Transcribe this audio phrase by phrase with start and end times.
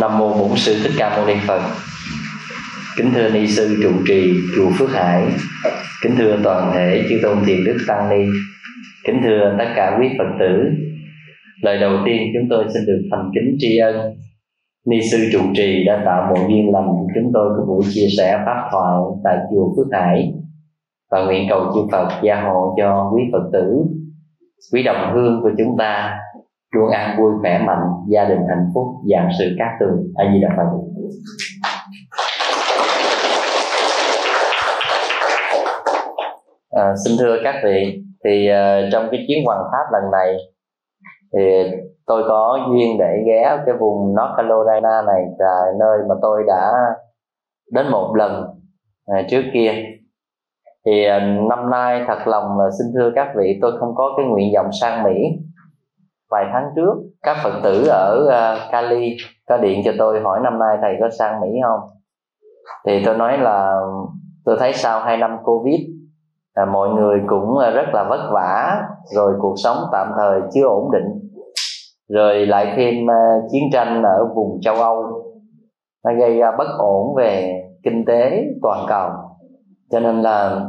[0.00, 1.60] Nam mô Bổn sư Thích Ca Mâu Ni Phật.
[2.96, 5.24] Kính thưa ni sư trụ trì chùa Phước Hải.
[6.02, 8.24] Kính thưa toàn thể chư tôn thiền đức tăng ni.
[9.04, 10.64] Kính thưa tất cả quý Phật tử.
[11.62, 13.96] Lời đầu tiên chúng tôi xin được thành kính tri ân
[14.86, 18.42] ni sư trụ trì đã tạo một duyên lành chúng tôi có buổi chia sẻ
[18.46, 20.32] pháp thoại tại chùa Phước Hải
[21.10, 23.84] và nguyện cầu chư Phật gia hộ cho quý Phật tử,
[24.72, 26.18] quý đồng hương của chúng ta
[26.74, 30.40] luôn an vui khỏe mạnh gia đình hạnh phúc dạng sự cát tường a di
[30.40, 30.64] đà phật.
[36.70, 40.36] À, xin thưa các vị thì uh, trong cái chuyến hoàng pháp lần này
[41.32, 41.76] thì
[42.06, 46.72] tôi có duyên để ghé cái vùng North Carolina này là nơi mà tôi đã
[47.72, 48.44] đến một lần
[49.06, 49.72] à, trước kia
[50.86, 54.26] thì ờ, năm nay thật lòng là xin thưa các vị, tôi không có cái
[54.26, 55.14] nguyện vọng sang Mỹ.
[56.30, 59.16] Vài tháng trước, các phật tử ở ờ, Cali
[59.48, 61.80] có điện cho tôi hỏi năm nay thầy có sang Mỹ không?
[62.86, 63.80] Thì tôi nói là,
[64.44, 65.80] tôi thấy sau hai năm Covid
[66.56, 68.82] là mọi người cũng ờ, rất là vất vả,
[69.14, 71.30] rồi cuộc sống tạm thời chưa ổn định.
[72.08, 72.94] Rồi lại thêm
[73.52, 75.04] chiến tranh ở vùng châu Âu,
[76.04, 79.10] nó gây ra bất ổn về kinh tế toàn cầu.
[79.90, 80.60] Cho nên là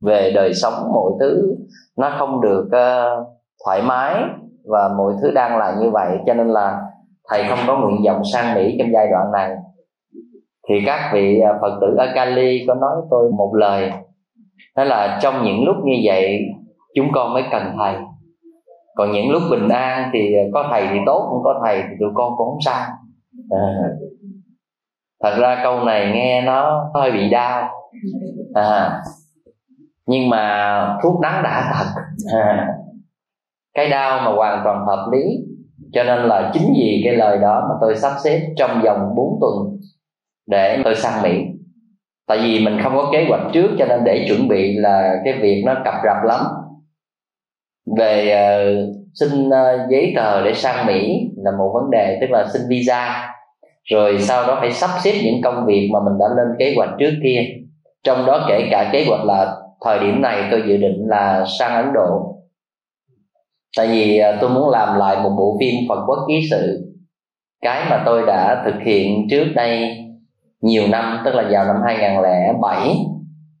[0.00, 1.56] về đời sống mọi thứ
[1.96, 3.26] nó không được uh,
[3.64, 4.14] thoải mái
[4.64, 6.80] và mọi thứ đang là như vậy cho nên là
[7.30, 9.56] thầy không có nguyện vọng sang Mỹ trong giai đoạn này
[10.68, 13.90] thì các vị ờ, Phật tử ở Cali có nói tôi một lời
[14.76, 16.38] đó là trong những lúc như vậy
[16.94, 17.94] chúng con mới cần thầy
[18.94, 22.10] còn những lúc bình an thì có thầy thì tốt không có thầy thì tụi
[22.14, 22.86] con cũng không sao
[23.50, 23.66] à.
[25.22, 27.68] thật ra câu này nghe nó hơi bị đau
[28.54, 29.00] à
[30.10, 32.00] nhưng mà thuốc đắng đã thật.
[32.32, 32.66] À
[33.74, 35.22] cái đau mà hoàn toàn hợp lý.
[35.92, 39.38] Cho nên là chính vì cái lời đó mà tôi sắp xếp trong vòng 4
[39.40, 39.52] tuần
[40.46, 41.44] để tôi sang Mỹ.
[42.26, 45.34] Tại vì mình không có kế hoạch trước cho nên để chuẩn bị là cái
[45.42, 46.40] việc nó cập rập lắm.
[47.98, 52.46] Về uh, xin uh, giấy tờ để sang Mỹ là một vấn đề tức là
[52.52, 53.34] xin visa.
[53.84, 56.90] Rồi sau đó phải sắp xếp những công việc mà mình đã lên kế hoạch
[56.98, 57.40] trước kia.
[58.04, 61.84] Trong đó kể cả kế hoạch là thời điểm này tôi dự định là sang
[61.84, 62.36] Ấn Độ.
[63.76, 66.92] Tại vì à, tôi muốn làm lại một bộ phim phật quốc ký sự.
[67.62, 69.96] Cái mà tôi đã thực hiện trước đây
[70.60, 72.96] nhiều năm, tức là vào năm 2007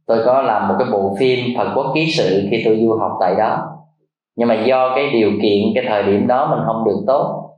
[0.06, 3.12] tôi có làm một cái bộ phim phật quốc ký sự khi tôi du học
[3.20, 3.66] tại đó.
[4.36, 7.50] Nhưng mà do cái điều kiện, cái thời điểm đó mình không được tốt,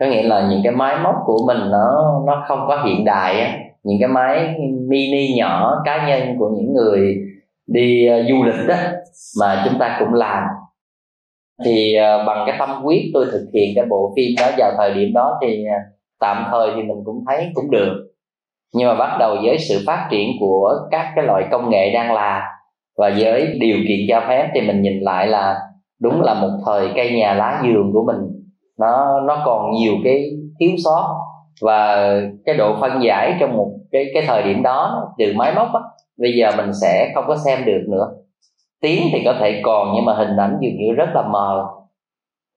[0.00, 3.52] có nghĩa là những cái máy móc của mình nó nó không có hiện đại
[3.86, 4.54] những cái máy
[4.88, 7.16] mini nhỏ, cá nhân của những người
[7.66, 8.74] đi uh, du lịch đó
[9.40, 10.42] mà chúng ta cũng làm.
[11.64, 14.94] Thì uh, bằng cái tâm quyết tôi thực hiện cái bộ phim đó vào thời
[14.94, 18.06] điểm đó thì uh, tạm thời thì mình cũng thấy cũng được.
[18.74, 22.12] Nhưng mà bắt đầu với sự phát triển của các cái loại công nghệ đang
[22.12, 22.42] là
[22.98, 25.60] và với điều kiện cho phép thì mình nhìn lại là
[26.00, 28.16] đúng là một thời cây nhà lá vườn của mình.
[28.78, 30.24] Nó nó còn nhiều cái
[30.60, 31.14] thiếu sót
[31.62, 32.10] và
[32.44, 35.80] cái độ phân giải trong một cái cái thời điểm đó từ máy móc á
[36.18, 38.08] bây giờ mình sẽ không có xem được nữa.
[38.82, 41.64] Tiếng thì có thể còn nhưng mà hình ảnh dường như rất là mờ.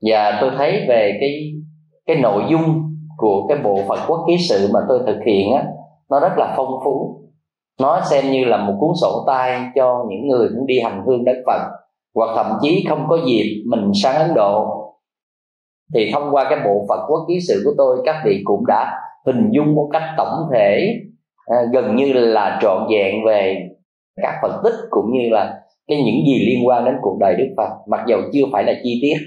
[0.01, 1.53] Và tôi thấy về cái
[2.05, 2.81] cái nội dung
[3.17, 5.63] của cái bộ Phật quốc ký sự mà tôi thực hiện á,
[6.09, 7.21] nó rất là phong phú.
[7.81, 11.25] Nó xem như là một cuốn sổ tay cho những người muốn đi hành hương
[11.25, 11.61] đất Phật,
[12.15, 14.75] hoặc thậm chí không có dịp mình sang Ấn Độ.
[15.93, 18.99] Thì thông qua cái bộ Phật quốc ký sự của tôi, các vị cũng đã
[19.25, 20.95] hình dung một cách tổng thể
[21.49, 23.69] À, gần như là trọn vẹn về
[24.21, 27.53] các phân tích cũng như là cái những gì liên quan đến cuộc đời Đức
[27.57, 29.17] Phật, mặc dầu chưa phải là chi tiết.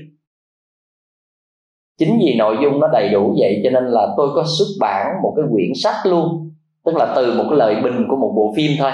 [1.99, 5.06] Chính vì nội dung nó đầy đủ vậy cho nên là tôi có xuất bản
[5.22, 6.50] một cái quyển sách luôn,
[6.84, 8.91] tức là từ một cái lời bình của một bộ phim thôi.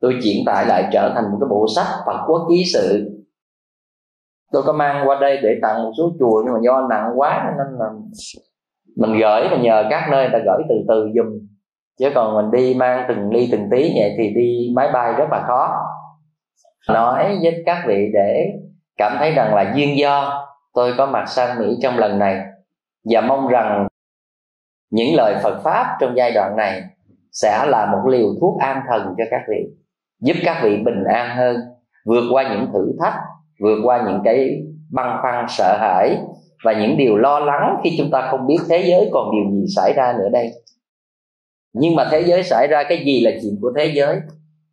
[0.00, 3.18] Tôi chuyển tải lại trở thành một cái bộ sách Phật quốc ký sự.
[4.52, 7.54] Tôi có mang qua đây để tặng một số chùa nhưng mà do nặng quá
[7.58, 7.86] nên là
[8.96, 11.51] mình gửi và nhờ các nơi ta gửi từ từ dùm
[12.02, 15.26] chứ còn mình đi mang từng ly từng tí vậy thì đi máy bay rất
[15.30, 15.72] là khó.
[16.88, 18.46] Nói với các vị để
[18.96, 22.40] cảm thấy rằng là duyên do, tôi có mặt sang Mỹ trong lần này
[23.04, 23.86] và mong rằng
[24.90, 26.82] những lời Phật pháp trong giai đoạn này
[27.32, 29.66] sẽ là một liều thuốc an thần cho các vị,
[30.20, 31.56] giúp các vị bình an hơn,
[32.06, 33.14] vượt qua những thử thách,
[33.60, 34.62] vượt qua những cái
[34.92, 36.16] băn khoăn, sợ hãi
[36.64, 39.66] và những điều lo lắng khi chúng ta không biết thế giới còn điều gì
[39.76, 40.52] xảy ra nữa đây
[41.72, 44.16] nhưng mà thế giới xảy ra cái gì là chuyện của thế giới?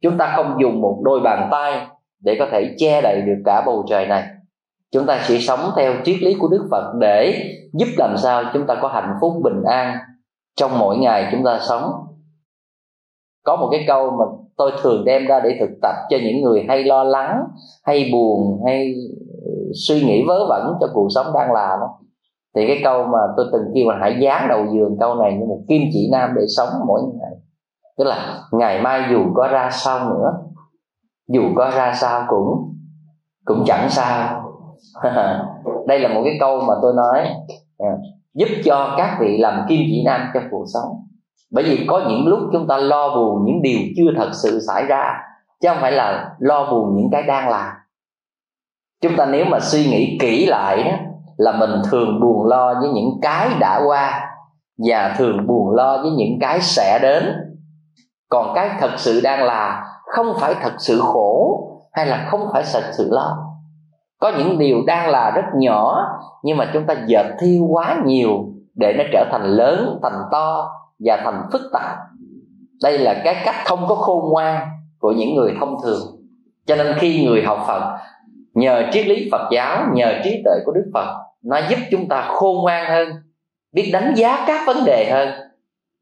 [0.02, 1.88] Chúng ta không dùng một đôi bàn tay
[2.20, 4.24] để có thể che đậy được cả bầu trời này.
[4.92, 8.68] Chúng ta sẽ sống theo triết lý của đức phật để giúp làm sao chúng
[8.68, 9.98] ta có hạnh phúc, bình an
[10.56, 11.92] trong mỗi ngày chúng ta sống.
[13.44, 14.26] Có một cái câu mà
[14.58, 17.44] tôi thường đem ra để thực tập cho những người hay lo lắng,
[17.84, 18.94] hay buồn, hay
[19.88, 22.00] suy nghĩ vớ vẩn cho cuộc sống đang là đó
[22.56, 25.46] thì cái câu mà tôi từng kêu là hãy dán đầu giường câu này như
[25.46, 27.32] một kim chỉ nam để sống mỗi ngày.
[27.98, 30.32] Tức là ngày mai dù có ra sao nữa,
[31.28, 32.76] dù có ra sao cũng
[33.46, 34.44] cũng chẳng sao.
[35.88, 37.28] Đây là một cái câu mà tôi nói
[37.78, 37.90] à,
[38.34, 40.92] giúp cho các vị làm kim chỉ nam cho cuộc sống.
[41.52, 44.86] Bởi vì có những lúc chúng ta lo buồn những điều chưa thật sự xảy
[44.86, 45.14] ra,
[45.62, 47.76] chứ không phải là lo buồn những cái đang làm.
[49.02, 51.09] Chúng ta nếu mà suy nghĩ kỹ lại đó
[51.40, 54.30] là mình thường buồn lo với những cái đã qua
[54.88, 57.24] và thường buồn lo với những cái sẽ đến.
[58.30, 62.64] Còn cái thật sự đang là không phải thật sự khổ hay là không phải
[62.74, 63.38] thật sự lo.
[64.20, 65.98] Có những điều đang là rất nhỏ
[66.44, 68.46] nhưng mà chúng ta dệt thiêu quá nhiều
[68.76, 70.70] để nó trở thành lớn, thành to
[71.00, 71.98] và thành phức tạp.
[72.84, 74.68] Đây là cái cách không có khôn ngoan
[75.00, 76.02] của những người thông thường.
[76.68, 77.98] Cho nên khi người học phật,
[78.54, 82.22] nhờ triết lý phật giáo, nhờ trí tuệ của đức phật nó giúp chúng ta
[82.22, 83.10] khôn ngoan hơn,
[83.72, 85.30] biết đánh giá các vấn đề hơn,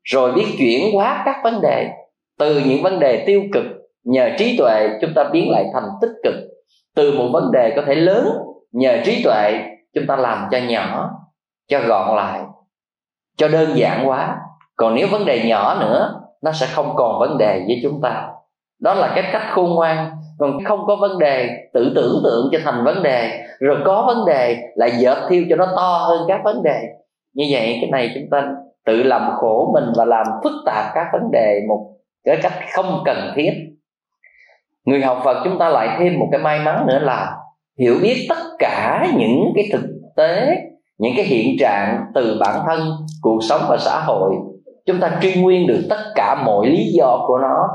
[0.03, 1.89] rồi biết chuyển hóa các vấn đề.
[2.39, 3.63] Từ những vấn đề tiêu cực,
[4.03, 6.33] nhờ trí tuệ chúng ta biến lại thành tích cực.
[6.95, 8.27] Từ một vấn đề có thể lớn,
[8.71, 9.63] nhờ trí tuệ
[9.93, 11.09] chúng ta làm cho nhỏ,
[11.67, 12.41] cho gọn lại,
[13.37, 14.37] cho đơn giản quá
[14.75, 18.29] còn nếu vấn đề nhỏ nữa, nó sẽ không còn vấn đề với chúng ta.
[18.79, 22.59] Đó là cái cách khôn ngoan còn không có vấn đề tự tưởng tượng cho
[22.63, 26.41] thành vấn đề, rồi có vấn đề lại dợt thiêu cho nó to hơn các
[26.43, 26.81] vấn đề.
[27.33, 28.47] Như vậy, cái này chúng ta
[28.85, 31.89] tự làm khổ mình và làm phức tạp các vấn đề một
[32.23, 33.51] cái cách không cần thiết.
[34.85, 37.35] Người học phật chúng ta lại thêm một cái may mắn nữa là
[37.79, 39.85] hiểu biết tất cả những cái thực
[40.15, 40.57] tế,
[40.97, 42.79] những cái hiện trạng từ bản thân,
[43.21, 44.35] cuộc sống và xã hội.
[44.85, 47.67] Chúng ta truy nguyên được tất cả mọi lý do của nó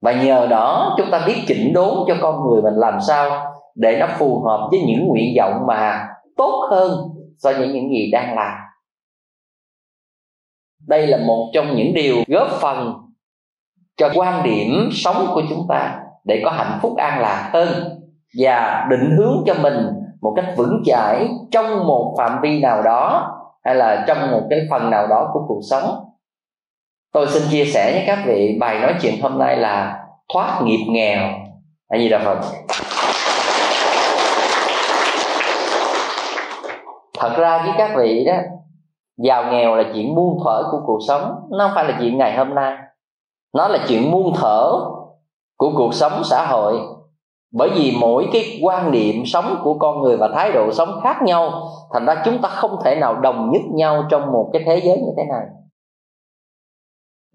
[0.00, 3.96] và nhờ đó, chúng ta biết chỉnh đốn cho con người mình làm sao để
[4.00, 6.90] nó phù hợp với những nguyện vọng mà tốt hơn
[7.38, 8.52] so với những gì đang làm.
[10.86, 12.94] Đây là một trong những điều góp phần
[13.96, 17.68] cho quan điểm sống của chúng ta để có hạnh phúc an lạc hơn
[18.38, 19.86] và định hướng cho mình
[20.20, 23.34] một cách vững chãi trong một phạm vi nào đó
[23.64, 26.04] hay là trong một cái phần nào đó của cuộc sống
[27.12, 30.84] tôi xin chia sẻ với các vị, bài nói chuyện hôm nay là thoát nghiệp
[30.88, 31.20] nghèo.
[31.88, 32.38] Là gì đạo phật?
[37.18, 38.32] Thật ra với các vị đó,
[39.16, 42.36] giàu nghèo là chuyện muôn thở của cuộc sống, nó không phải là chuyện ngày
[42.36, 42.76] hôm nay.
[43.54, 44.72] Nó là chuyện muôn thở
[45.56, 46.80] của cuộc sống xã hội.
[47.52, 51.22] Bởi vì mỗi cái quan niệm sống của con người và thái độ sống khác
[51.22, 54.80] nhau, thành ra chúng ta không thể nào đồng nhất nhau trong một cái thế
[54.84, 55.42] giới như thế này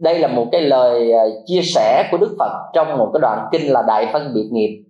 [0.03, 3.47] đây là một cái lời à, chia sẻ của đức phật trong một cái đoạn
[3.51, 4.83] kinh là đại phân biệt nghiệp.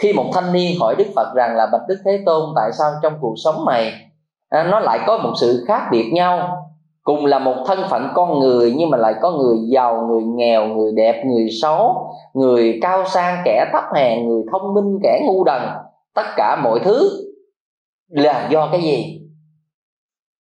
[0.00, 2.90] Khi một thanh niên hỏi đức phật rằng là bạch đức thế tôn tại sao
[3.02, 3.92] trong cuộc sống này
[4.48, 6.58] à, nó lại có một sự khác biệt nhau?
[7.02, 10.66] Cùng là một thân phận con người nhưng mà lại có người giàu người nghèo
[10.66, 15.44] người đẹp người xấu người cao sang kẻ thấp hèn người thông minh kẻ ngu
[15.44, 15.62] đần
[16.14, 17.10] tất cả mọi thứ
[18.08, 19.20] là do cái gì?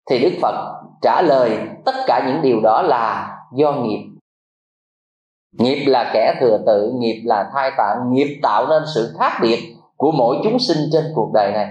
[0.10, 4.08] Thì đức phật trả lời tất cả những điều đó là do nghiệp.
[5.58, 9.76] Nghiệp là kẻ thừa tự, nghiệp là thai tạng, nghiệp tạo nên sự khác biệt
[9.98, 11.68] của mỗi chúng sinh trên cuộc đời này.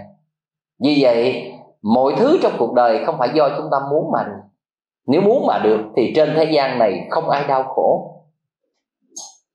[0.84, 4.40] Vì vậy, mọi thứ trong cuộc đời không phải do chúng ta muốn mà được.
[5.06, 8.16] Nếu muốn mà được thì trên thế gian này không ai đau khổ.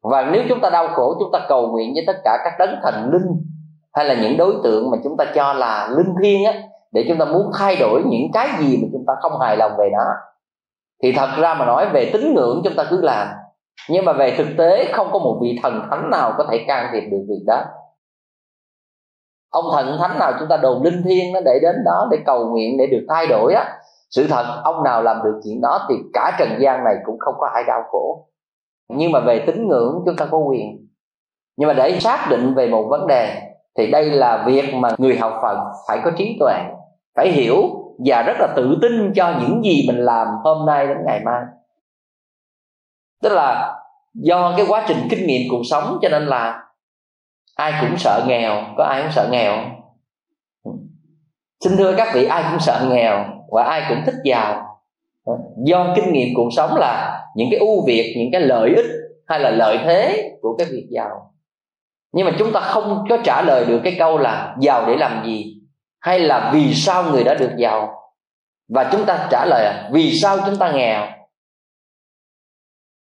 [0.03, 2.75] Và nếu chúng ta đau khổ, chúng ta cầu nguyện với tất cả các đấng
[2.83, 3.45] thần linh
[3.93, 6.53] hay là những đối tượng mà chúng ta cho là linh thiêng á
[6.95, 9.71] để chúng ta muốn thay đổi những cái gì mà chúng ta không hài lòng
[9.77, 10.03] về nó.
[11.03, 13.27] Thì thật ra mà nói, về tín ngưỡng chúng ta cứ làm.
[13.89, 16.89] Nhưng mà về thực tế, không có một vị thần thánh nào có thể can
[16.93, 17.63] thiệp được việc đó.
[19.49, 22.45] Ông thần thánh nào chúng ta đồn linh thiêng nó để đến đó để cầu
[22.45, 23.77] nguyện, để được thay đổi á.
[24.09, 27.35] Sự thật, ông nào làm được chuyện đó thì cả trần gian này cũng không
[27.37, 28.27] có ai đau khổ.
[28.89, 30.87] Nhưng mà về tín ngưỡng chúng ta có quyền.
[31.57, 33.41] Nhưng mà để xác định về một vấn đề,
[33.77, 36.53] thì đây là việc mà người học phật phải có trí tuệ
[37.15, 37.61] phải hiểu
[38.05, 41.41] và rất là tự tin cho những gì mình làm hôm nay đến ngày mai.
[43.23, 43.75] Tức là
[44.13, 46.63] do cái quá trình kinh nghiệm cuộc sống cho nên là
[47.55, 49.53] ai cũng sợ nghèo, có ai cũng sợ nghèo.
[51.63, 54.79] Xin thưa các vị, ai cũng sợ nghèo và ai cũng thích giàu.
[55.63, 58.85] Do kinh nghiệm cuộc sống là những cái ưu việt, những cái lợi ích
[59.27, 61.31] hay là lợi thế của cái việc giàu.
[62.11, 65.25] Nhưng mà chúng ta không có trả lời được cái câu là giàu để làm
[65.25, 65.54] gì
[66.05, 68.01] hay là vì sao người đã được giàu?
[68.69, 71.01] Và chúng ta trả lời là, vì sao chúng ta nghèo?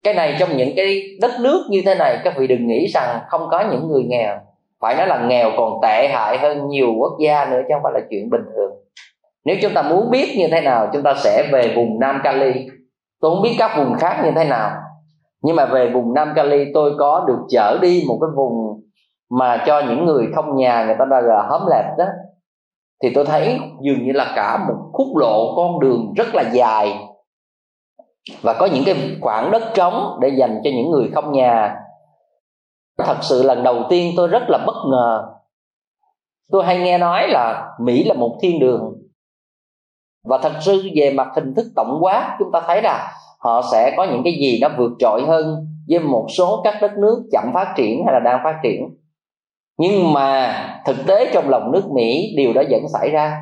[0.02, 3.20] Cái này trong những cái đất nước như thế này, các vị đừng nghĩ rằng
[3.28, 4.38] không có những người nghèo.
[4.80, 7.92] Phải nói là nghèo còn tệ hại hơn nhiều quốc gia nữa chứ không phải
[7.94, 8.72] là chuyện bình thường.
[9.44, 12.52] Nếu chúng ta muốn biết như thế nào, chúng ta sẽ về vùng nam cali.
[13.20, 14.70] Tôi không biết các vùng khác như thế nào.
[15.42, 18.80] Nhưng mà về vùng nam cali, tôi có được chở đi một cái vùng
[19.30, 22.06] mà cho những người không nhà, người ta đã là hóm lẹp đó
[23.02, 26.98] thì tôi thấy dường như là cả một khúc lộ con đường rất là dài.
[28.42, 31.76] Và có những cái khoảng đất trống để dành cho những người không nhà.
[32.98, 35.24] Thật sự lần đầu tiên tôi rất là bất ngờ.
[36.52, 38.94] Tôi hay nghe nói là mỹ là một thiên đường.
[40.28, 43.94] Và thật sự về mặt hình thức tổng quát, chúng ta thấy là họ sẽ
[43.96, 47.44] có những cái gì nó vượt trội hơn với một số các đất nước chậm
[47.54, 48.99] phát triển hay là đang phát triển
[49.80, 50.54] nhưng mà
[50.86, 53.40] thực tế trong lòng nước mỹ, điều đó vẫn xảy ra.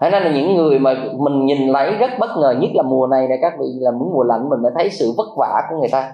[0.00, 3.06] Thế nên là những người mà mình nhìn lấy rất bất ngờ nhất là mùa
[3.06, 5.76] này này các vị, là muốn mùa lạnh, mình mới thấy sự vất vả của
[5.80, 6.12] người ta.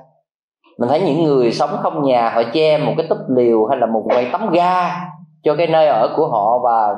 [0.79, 3.87] Mình thấy những người sống không nhà, họ che một cái túp liều hay là
[3.87, 4.97] một quầy tắm ga
[5.43, 6.97] cho cái nơi ở của họ và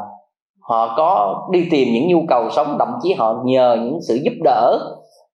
[0.60, 4.32] họ có đi tìm những nhu cầu sống, thậm chí họ nhờ những sự giúp
[4.44, 4.78] đỡ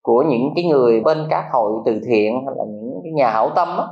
[0.03, 3.51] của những cái người bên các hội từ thiện hay là những cái nhà hảo
[3.57, 3.85] tâm á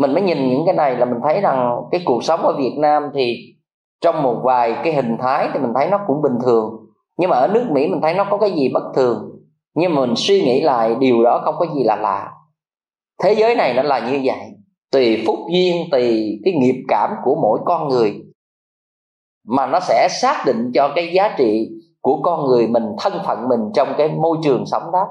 [0.00, 2.74] mình mới nhìn những cái này là mình thấy rằng cái cuộc sống ở Việt
[2.78, 3.54] Nam thì
[4.00, 6.70] trong một vài cái hình thái thì mình thấy nó cũng bình thường.
[7.18, 9.30] Nhưng mà ở nước Mỹ mình thấy nó có cái gì bất thường.
[9.74, 12.32] Nhưng mà mình suy nghĩ lại điều đó không có gì là lạ.
[13.22, 14.40] Thế giới này nó là như vậy.
[14.92, 18.22] Tùy phúc duyên tùy cái nghiệp cảm của mỗi con người.
[19.48, 21.68] Mà nó sẽ xác định cho cái giá trị
[22.00, 25.06] của con người mình thân phận mình trong cái môi trường sống đó.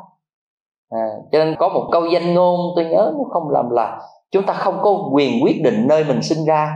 [0.90, 4.00] À, cho nên có một câu danh ngôn tôi nhớ nó không làm là
[4.32, 6.76] chúng ta không có quyền quyết định nơi mình sinh ra.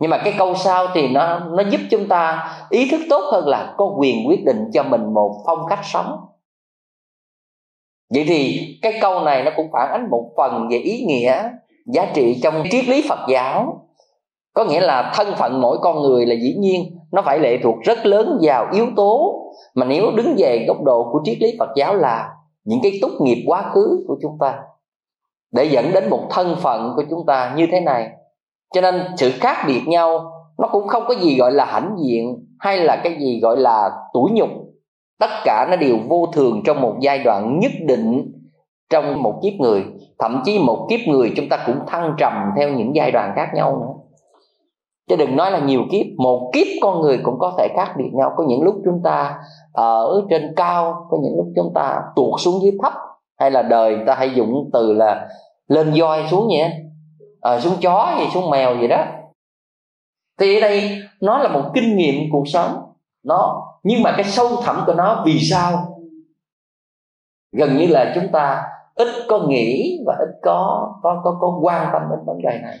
[0.00, 3.48] Nhưng mà cái câu sau thì nó nó giúp chúng ta ý thức tốt hơn
[3.48, 6.16] là có quyền quyết định cho mình một phong cách sống.
[8.14, 11.42] Vậy thì cái câu này nó cũng phản ánh một phần về ý nghĩa,
[11.86, 13.84] giá trị trong triết lý phật giáo.
[14.54, 17.74] Có nghĩa là thân phận mỗi con người là dĩ nhiên, nó phải lệ thuộc
[17.84, 19.44] rất lớn vào yếu tố.
[19.74, 22.28] Mà nếu đứng về góc độ của triết lý phật giáo là
[22.64, 24.58] những cái tốt nghiệp quá khứ của chúng ta
[25.52, 28.10] để dẫn đến một thân phận của chúng ta như thế này.
[28.74, 32.46] Cho nên sự khác biệt nhau nó cũng không có gì gọi là hãnh diện
[32.58, 34.48] hay là cái gì gọi là tủi nhục.
[35.20, 38.32] Tất cả nó đều vô thường trong một giai đoạn nhất định
[38.90, 39.84] trong một kiếp người.
[40.18, 43.48] Thậm chí một kiếp người chúng ta cũng thăng trầm theo những giai đoạn khác
[43.54, 43.94] nhau nữa.
[45.08, 48.10] Chứ đừng nói là nhiều kiếp, một kiếp con người cũng có thể khác biệt
[48.12, 48.32] nhau.
[48.36, 49.38] Có những lúc chúng ta
[49.72, 52.92] ờ, ở trên cao, có những lúc chúng ta tuột xuống dưới thấp
[53.38, 55.28] hay là đời người ta hay dùng từ là
[55.68, 56.70] lên voi xuống nhỉ à,
[57.40, 59.06] ờ, xuống chó hay xuống mèo gì đó.
[60.38, 62.92] Thì ở đây nó là một kinh nghiệm cuộc sống.
[63.24, 65.94] Nó nhưng mà cái sâu thẳm của nó vì sao?
[67.52, 68.62] Gần như là chúng ta
[68.94, 72.78] ít có nghĩ và ít có có có có quan tâm đến vấn đề này.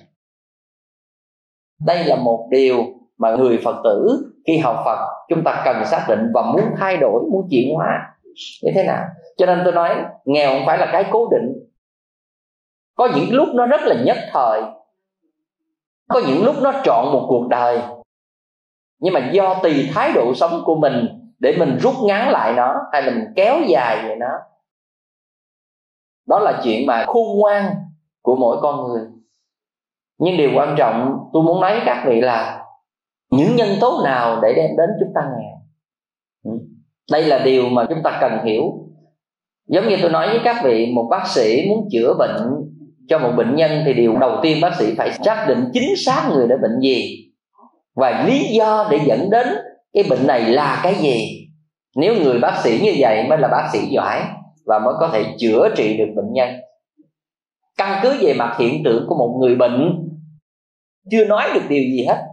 [1.86, 2.84] Đây là một điều
[3.18, 4.98] mà người phật tử khi học phật
[5.28, 8.16] chúng ta cần xác định và muốn thay đổi muốn chuyển hóa
[8.62, 9.04] như thế nào?
[9.38, 11.68] Cho nên tôi nói, nghèo không phải là cái cố định.
[12.94, 14.62] Có những lúc nó rất là nhất thời.
[16.08, 17.80] Có những lúc nó chọn một cuộc đời.
[18.98, 22.74] Nhưng mà do tùy thái độ sống của mình để mình rút ngắn lại nó,
[22.92, 24.30] hay là mình kéo dài về nó.
[26.26, 27.74] Đó là chuyện mà khôn ngoan
[28.22, 29.06] của mỗi con người.
[30.18, 32.64] Nhưng điều quan trọng, tôi muốn nói với các vị là,
[33.30, 35.58] những nhân tố nào để đem đến chúng ta nghèo?
[37.12, 38.87] Đây là điều mà chúng ta cần hiểu
[39.68, 42.36] giống như tôi nói với các vị, một bác sĩ muốn chữa bệnh
[43.08, 46.30] cho một bệnh nhân thì điều đầu tiên bác sĩ phải xác định chính xác
[46.32, 47.28] người đã bệnh gì
[47.96, 49.46] và lý do để dẫn đến
[49.92, 51.48] cái bệnh này là cái gì.
[51.96, 54.22] Nếu người bác sĩ như vậy mới là bác sĩ giỏi
[54.66, 56.48] và mới có thể chữa trị được bệnh nhân.
[57.76, 60.08] Căn cứ về mặt hiện tượng của một người bệnh,
[61.10, 62.24] chưa nói được điều gì hết.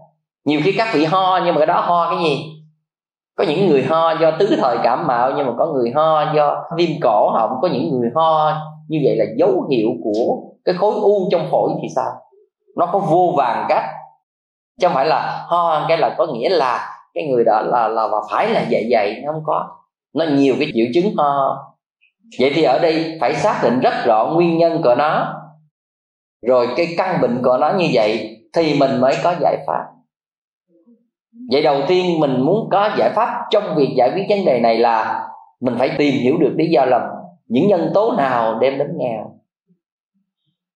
[0.45, 2.54] Nhiều khi các vị ho nhưng mà cái đó ho cái gì?
[3.35, 6.63] Có những người ho do tứ thời cảm mạo, nhưng mà có người ho do
[6.77, 7.57] viêm cổ họng.
[7.61, 11.69] Có những người ho như vậy là dấu hiệu của cái khối u trong phổi
[11.81, 12.11] thì sao?
[12.77, 13.83] Nó có vô vàng cách.
[14.81, 18.07] Chứ không phải là ho, cái là có nghĩa là cái người đó là là
[18.07, 19.67] và phải là vậy vậy nó không có.
[20.13, 21.57] Nó nhiều cái triệu chứng ho.
[22.39, 25.33] Vậy thì ở đây phải xác định rất rõ nguyên nhân của nó.
[26.47, 29.83] Rồi cái căn bệnh của nó như vậy thì mình mới có giải pháp
[31.51, 34.77] vậy đầu tiên mình muốn có giải pháp trong việc giải quyết vấn đề này
[34.77, 35.27] là
[35.61, 37.09] mình phải tìm hiểu được lý do là
[37.47, 39.31] những nhân tố nào đem đến nghèo?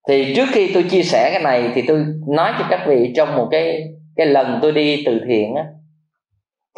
[0.08, 3.36] Thì trước khi tôi chia sẻ cái này thì tôi nói cho các vị trong
[3.36, 3.84] một cái
[4.16, 5.66] cái lần tôi đi từ thiện á.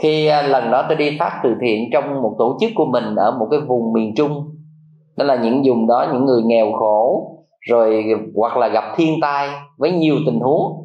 [0.01, 3.15] Khi à, lần đó tôi đi phát từ thiện trong một tổ chức của mình
[3.15, 4.31] ở một cái vùng miền trung.
[5.17, 7.27] Đó là những vùng đó những người nghèo khổ,
[7.69, 8.03] rồi
[8.35, 10.80] hoặc là gặp thiên tai với nhiều tình huống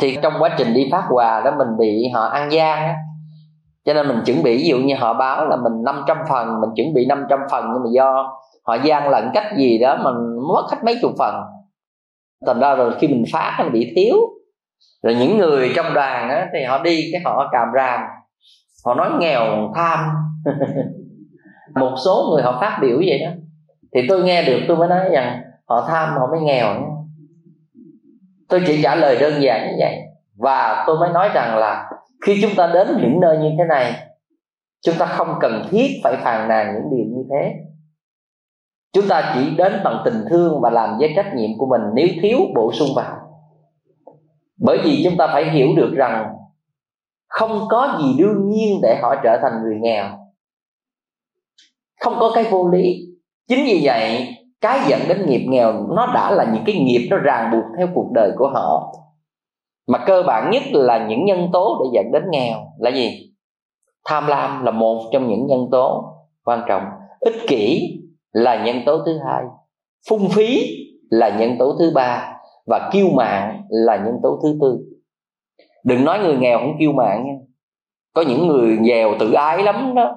[0.00, 2.94] thì trong quá trình đi phát quà đó mình bị họ ăn gian á.
[3.84, 6.70] Cho nên mình chuẩn bị, ví dụ như họ báo là mình 500 phần, mình
[6.76, 10.14] chuẩn bị 500 phần, nhưng mà do họ gian lận cách gì đó mình
[10.48, 11.34] mất hết mấy chục phần.
[12.46, 14.16] Thành ra rồi khi mình phát nó bị thiếu.
[15.02, 18.00] Rồi những người trong đoàn á, thì họ đi cái họ càm ràm.
[18.84, 19.98] Họ nói nghèo tham.
[21.74, 23.30] Một số người họ phát biểu vậy đó.
[23.94, 26.74] Thì tôi nghe được, tôi mới nói rằng họ tham, họ mới nghèo.
[26.74, 26.95] nữa
[28.48, 29.96] tôi chỉ trả lời đơn giản như vậy.
[30.36, 31.90] Và tôi mới nói rằng là
[32.26, 33.94] khi chúng ta đến những nơi như thế này,
[34.80, 37.52] chúng ta không cần thiết phải phàn nàn những điều như thế.
[38.92, 42.08] Chúng ta chỉ đến bằng tình thương và làm với trách nhiệm của mình nếu
[42.22, 43.16] thiếu bổ sung vào.
[44.56, 46.36] Bởi vì chúng ta phải hiểu được rằng
[47.28, 50.04] không có gì đương nhiên để họ trở thành người nghèo.
[52.00, 52.96] Không có cái vô lý.
[53.48, 54.28] Chính vì vậy
[54.60, 57.88] cái dẫn đến nghiệp nghèo, nó đã là những cái nghiệp nó ràng buộc theo
[57.94, 58.92] cuộc đời của họ.
[59.88, 63.32] Mà cơ bản nhất là những nhân tố để dẫn đến nghèo là gì?
[64.04, 66.04] Tham lam là một trong những nhân tố
[66.44, 66.82] quan trọng.
[67.20, 67.92] Ích kỷ
[68.32, 69.42] là nhân tố thứ hai.
[70.08, 70.76] Phung phí
[71.10, 72.32] là nhân tố thứ ba.
[72.66, 74.78] Và kiêu mạn là nhân tố thứ tư.
[75.84, 77.34] Đừng nói người nghèo không kiêu mạn nha.
[78.14, 80.14] Có những người nghèo tự ái lắm đó.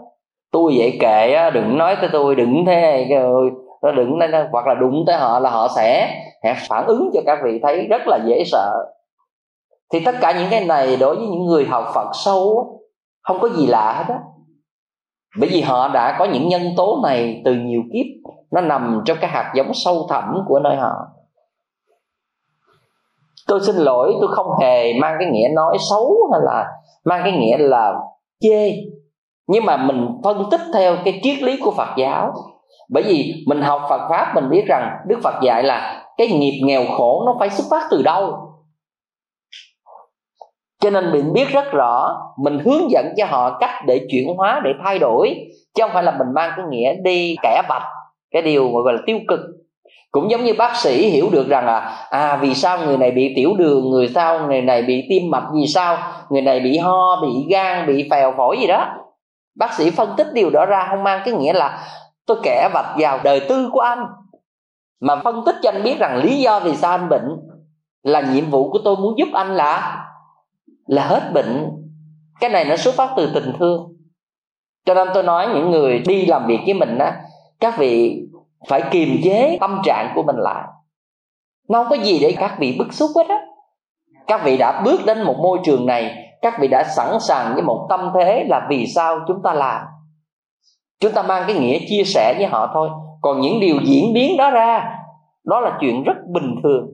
[0.52, 3.10] Tôi vậy kệ á, đừng nói tới tôi, đừng thế này
[3.82, 6.22] rồi nó nên hoặc là đụng tới họ là họ sẽ
[6.70, 8.74] phản ứng cho các vị thấy rất là dễ sợ.
[9.94, 12.76] Thì tất cả những cái này đối với những người học phật sâu
[13.22, 14.20] không có gì lạ hết á.
[15.40, 18.06] Bởi vì họ đã có những nhân tố này từ nhiều kiếp,
[18.52, 20.92] nó nằm trong cái hạt giống sâu thẳm của nơi họ.
[23.48, 26.72] Tôi xin lỗi, tôi không hề mang cái nghĩa nói xấu hay là
[27.06, 27.94] mang cái nghĩa là
[28.40, 28.76] chê.
[29.48, 32.34] Nhưng mà mình phân tích theo cái triết lý của phật giáo
[32.90, 36.62] bởi vì mình học phật pháp, mình biết rằng đức phật dạy là cái nghiệp
[36.64, 38.50] nghèo khổ nó phải xuất phát từ đâu.
[40.82, 44.62] Cho nên mình biết rất rõ, mình hướng dẫn cho họ cách để chuyển hóa,
[44.64, 45.36] để thay đổi.
[45.74, 47.84] Chứ không phải là mình mang cái nghĩa đi kẻ bạch,
[48.32, 49.40] cái điều gọi là tiêu cực.
[50.12, 53.34] Cũng giống như bác sĩ hiểu được rằng là à vì sao người này bị
[53.36, 55.98] tiểu đường, người sao người này bị tim mạch vì sao,
[56.30, 58.88] người này bị ho, bị gan, bị phèo phổi gì đó.
[59.60, 61.80] Bác sĩ phân tích điều đó ra, không mang cái nghĩa là
[62.30, 64.06] tôi kẻ vạch vào đời tư của anh.
[65.02, 67.38] Mà phân tích cho anh biết rằng lý do vì sao anh bệnh
[68.04, 70.06] là nhiệm vụ của tôi muốn giúp anh là
[70.88, 71.70] là hết bệnh.
[72.40, 73.88] Cái này nó xuất phát từ tình thương.
[74.86, 77.22] Cho nên tôi nói những người đi làm việc với mình á,
[77.60, 78.22] các vị
[78.70, 80.68] phải kiềm chế tâm trạng của mình lại.
[81.70, 83.42] Nó không có gì để các vị bức xúc hết á.
[84.28, 87.64] Các vị đã bước đến một môi trường này, các vị đã sẵn sàng với
[87.64, 89.86] một tâm thế là vì sao chúng ta làm
[91.00, 92.90] chúng ta mang cái nghĩa chia sẻ với họ thôi.
[93.22, 95.00] Còn những điều diễn biến đó ra,
[95.44, 96.88] đó là chuyện rất bình thường.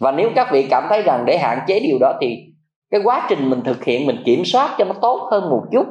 [0.00, 2.38] Và nếu các vị cảm thấy rằng để hạn chế điều đó thì
[2.90, 5.86] cái quá trình mình thực hiện, mình kiểm soát cho nó tốt hơn một chút.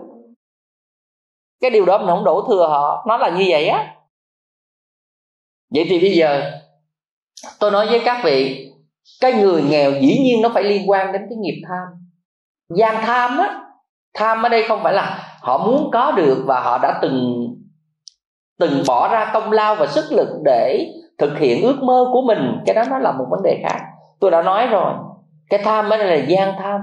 [1.61, 3.05] Cái điều đó mình không đổ thừa họ.
[3.07, 3.95] Nó là như vậy á.
[5.73, 6.51] Vậy thì bây giờ,
[7.59, 8.67] tôi nói với các vị,
[9.21, 11.87] cái người nghèo dĩ nhiên nó phải liên quan đến cái nghiệp tham.
[12.77, 13.59] Gian tham á,
[14.13, 17.47] tham ở đây không phải là họ muốn có được và họ đã từng
[18.59, 22.61] từng bỏ ra công lao và sức lực để thực hiện ước mơ của mình.
[22.65, 23.79] Cái đó nó là một vấn đề khác.
[24.19, 24.93] Tôi đã nói rồi,
[25.49, 26.81] cái tham mới là gian tham.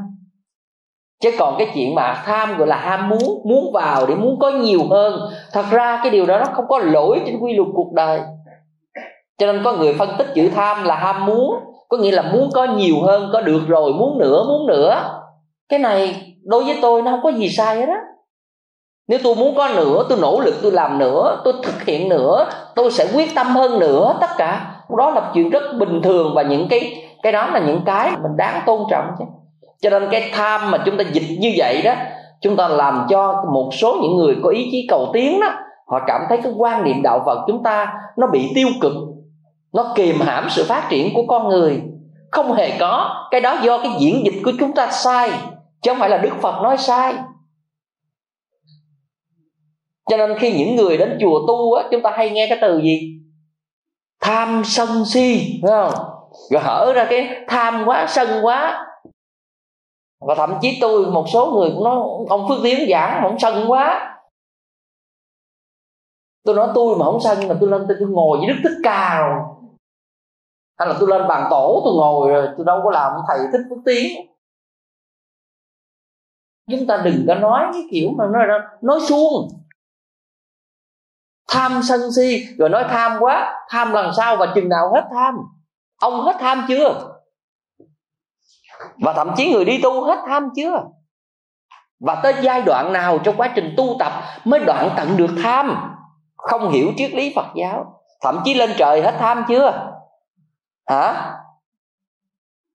[1.22, 4.50] Chứ còn cái chuyện mà tham gọi là ham muốn muốn vào để muốn có
[4.50, 5.20] nhiều hơn,
[5.52, 8.20] thật ra cái điều đó nó không có lỗi trên quy luật cuộc đời.
[9.38, 11.54] Cho nên có người phân tích chữ tham là ham muốn,
[11.88, 15.20] có nghĩa là muốn có nhiều hơn, có được rồi, muốn nữa muốn nữa.
[15.68, 18.00] Cái này đối với tôi nó không có gì sai hết á
[19.08, 22.46] nếu tôi muốn có nữa, tôi nỗ lực tôi làm nữa, tôi thực hiện nữa,
[22.74, 24.74] tôi sẽ quyết tâm hơn nữa, tất cả.
[24.98, 28.36] Đó là chuyện rất bình thường và những cái cái đó là những cái mình
[28.36, 29.24] đáng tôn trọng chứ.
[29.82, 31.94] Cho nên cái tham mà chúng ta dịch như vậy đó,
[32.40, 35.48] chúng ta làm cho một số những người có ý chí cầu tiến đó,
[35.86, 38.92] họ cảm thấy cái quan niệm đạo phật chúng ta nó bị tiêu cực,
[39.72, 41.82] nó kìm hãm sự phát triển của con người.
[42.30, 45.30] Không hề có, cái đó do cái diễn dịch của chúng ta sai,
[45.82, 47.14] chứ không phải là đức phật nói sai
[50.08, 52.80] cho nên khi những người đến chùa tu á, chúng ta hay nghe cái từ
[52.80, 53.20] gì?
[54.20, 55.92] Tham sân si, phải không?
[56.50, 58.86] Rồi hở ra cái tham quá, sân quá.
[60.20, 61.96] Và thậm chí tôi, một số người cũng nói,
[62.28, 64.14] ông phước tiến giảng mà ông sân quá.
[66.44, 69.18] Tôi nói, tôi mà không sân mà tôi lên, tôi ngồi với đức thích ca
[69.20, 69.40] rồi.
[70.78, 73.66] Hay là tôi lên bàn tổ, tôi ngồi rồi, tôi đâu có làm thầy thích
[73.70, 74.26] phước tiến.
[76.70, 78.46] Chúng ta đừng có nói cái kiểu mà nói
[78.82, 79.48] nói suông
[81.48, 82.46] tham sân si.
[82.58, 83.54] Rồi nói tham quá.
[83.68, 85.34] Tham lần sau và chừng nào hết tham?
[86.00, 87.14] Ông hết tham chưa?
[89.04, 90.84] Và thậm chí người đi tu hết tham chưa?
[92.00, 94.12] Và tới giai đoạn nào trong quá trình tu tập
[94.44, 95.94] mới đoạn tận được tham?
[96.36, 98.00] Không hiểu triết lý phật giáo.
[98.22, 99.92] Thậm chí lên trời hết tham chưa?
[100.86, 101.34] Hả?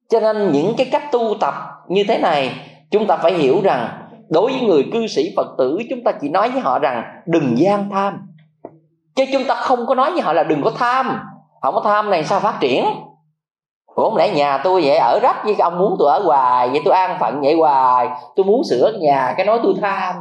[0.10, 1.54] Cho nên những cái cách tu tập
[1.88, 5.78] như thế này, chúng ta phải hiểu rằng đối với người cư sĩ phật tử,
[5.90, 8.33] chúng ta chỉ nói với họ rằng đừng gian tham
[9.16, 11.20] chứ chúng ta không có nói với họ là đừng có tham.
[11.62, 12.86] Không có tham này sao phát triển?
[13.86, 16.82] Ủa không lẽ nhà tôi vậy, ở rách với ông muốn tôi ở hoài, vậy
[16.86, 18.10] tôi an phận vậy hoài.
[18.36, 20.16] Tôi muốn sửa nhà, cái nói tôi tham.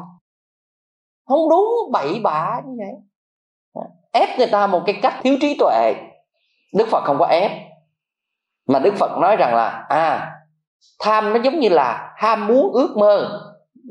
[1.29, 2.95] Không đúng, bậy bạ như vậy.
[4.13, 5.95] Ép người ta một cái cách thiếu trí tuệ.
[6.75, 7.51] Đức phật không có ép.
[8.69, 10.33] Mà đức phật nói rằng là à
[11.01, 13.41] tham nó giống như là ham muốn ước mơ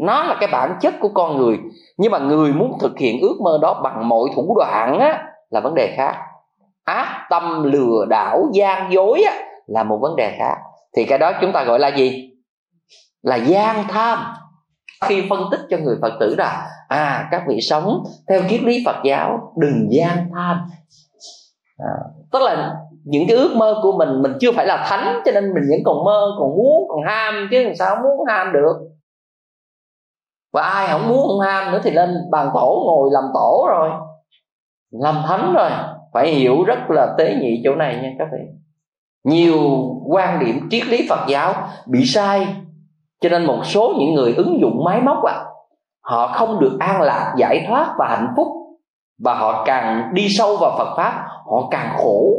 [0.01, 1.57] nó là cái bản chất của con người.
[1.97, 5.59] Nhưng mà người muốn thực hiện ước mơ đó bằng mọi thủ đoạn á là
[5.59, 6.15] vấn đề khác.
[6.83, 9.33] Ác tâm lừa đảo gian dối á
[9.67, 10.55] là một vấn đề khác.
[10.95, 12.31] Thì cái đó chúng ta gọi là gì?
[13.21, 14.19] Là gian tham.
[15.05, 18.83] Khi phân tích cho người phật tử là à các vị sống theo triết lý
[18.85, 20.57] phật giáo đừng gian tham.
[21.77, 21.93] À,
[22.31, 25.53] tức là những cái ước mơ của mình mình chưa phải là thánh cho nên
[25.53, 28.75] mình vẫn còn mơ còn muốn còn ham chứ làm sao muốn ham được
[30.53, 33.89] và ai không muốn không ham nữa thì lên bàn tổ ngồi làm tổ rồi.
[34.91, 35.69] Làm thánh rồi.
[36.13, 38.39] Phải hiểu rất là tế nhị chỗ này nha các vị.
[39.23, 39.59] Nhiều
[40.07, 41.53] quan điểm triết lý phật giáo
[41.87, 42.55] bị sai.
[43.21, 45.45] Cho nên một số những người ứng dụng máy móc à,
[46.01, 48.47] họ không được an lạc giải thoát và hạnh phúc.
[49.23, 52.33] Và họ càng đi sâu vào phật pháp họ càng khổ.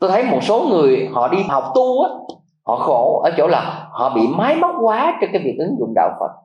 [0.00, 2.10] Tôi thấy một số người họ đi học tu á
[2.66, 5.92] họ khổ ở chỗ là họ bị máy móc quá cho cái việc ứng dụng
[5.94, 6.43] đạo phật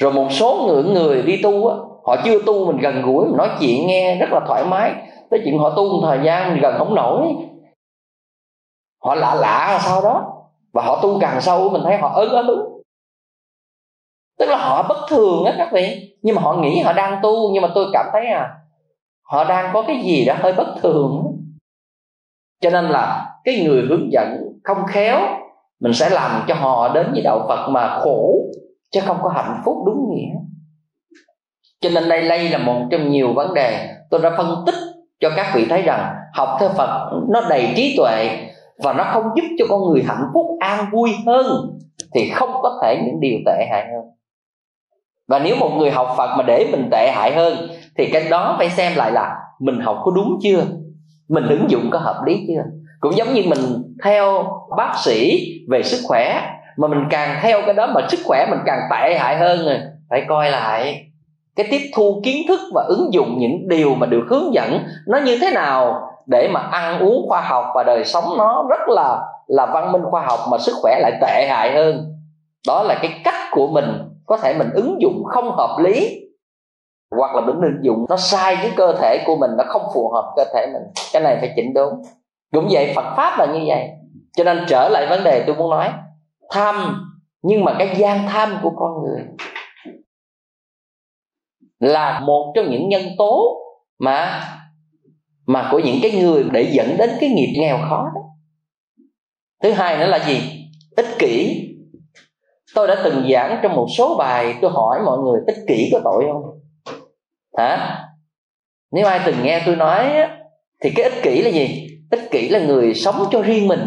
[0.00, 3.36] rồi một số người người đi tu á, họ chưa tu mình gần gũi, mình
[3.36, 4.92] nói chuyện nghe rất là thoải mái.
[5.30, 7.26] Tới chuyện họ tu một thời gian mình gần không nổi.
[9.04, 10.30] Họ lạ lạ sau đó.
[10.72, 12.46] Và họ tu càng sâu, mình thấy họ ớn ớn
[14.38, 16.16] tức là họ bất thường á các vị.
[16.22, 18.54] Nhưng mà họ nghĩ họ đang tu, nhưng mà tôi cảm thấy à
[19.24, 21.34] họ đang có cái gì đó hơi bất thường
[22.60, 25.18] cho nên là cái người hướng dẫn không khéo,
[25.80, 28.34] mình sẽ làm cho họ đến với đạo phật mà khổ
[28.94, 30.34] chứ không có hạnh phúc đúng nghĩa.
[31.80, 33.88] Cho nên đây đây là một trong nhiều vấn đề.
[34.10, 34.74] Tôi đã phân tích
[35.20, 38.46] cho các vị thấy rằng học theo phật nó đầy trí tuệ
[38.82, 41.46] và nó không giúp cho con người hạnh phúc, an vui hơn
[42.14, 44.04] thì không có thể những điều tệ hại hơn.
[45.28, 48.54] Và nếu một người học phật mà để mình tệ hại hơn thì cái đó
[48.58, 50.64] phải xem lại là mình học có đúng chưa?
[51.28, 52.62] Mình ứng dụng có hợp lý chưa?
[53.00, 53.60] Cũng giống như mình
[54.04, 54.44] theo
[54.76, 58.58] bác sĩ về sức khỏe mà mình càng theo cái đó mà sức khỏe mình
[58.66, 59.78] càng tệ hại hơn rồi.
[60.10, 61.06] Phải coi lại.
[61.56, 65.18] Cái tiếp thu kiến thức và ứng dụng những điều mà được hướng dẫn, nó
[65.18, 69.20] như thế nào để mà ăn uống khoa học và đời sống nó rất là
[69.46, 72.14] là văn minh khoa học mà sức khỏe lại tệ hại hơn.
[72.66, 73.84] Đó là cái cách của mình
[74.26, 76.20] có thể mình ứng dụng không hợp lý
[77.16, 80.10] hoặc là mình ứng dụng nó sai với cơ thể của mình, nó không phù
[80.12, 80.82] hợp cơ thể mình.
[81.12, 81.92] Cái này phải chỉnh đốn.
[82.52, 83.88] Cũng vậy, phật pháp là như vậy.
[84.36, 85.88] Cho nên trở lại vấn đề tôi muốn nói
[86.50, 87.04] tham,
[87.42, 89.24] nhưng mà cái gian tham của con người
[91.78, 93.60] là một trong những nhân tố
[93.98, 94.42] mà
[95.46, 98.20] mà của những cái người để dẫn đến cái nghiệp nghèo khó đó.
[99.62, 100.68] Thứ hai nữa là gì?
[100.96, 101.60] Ích kỷ.
[102.74, 106.00] Tôi đã từng giảng trong một số bài, tôi hỏi mọi người ích kỷ có
[106.04, 106.60] tội không?
[107.56, 108.04] Hả?
[108.90, 110.12] Nếu ai từng nghe tôi nói
[110.82, 111.88] thì cái ích kỷ là gì?
[112.10, 113.80] Ích kỷ là người sống cho riêng mình.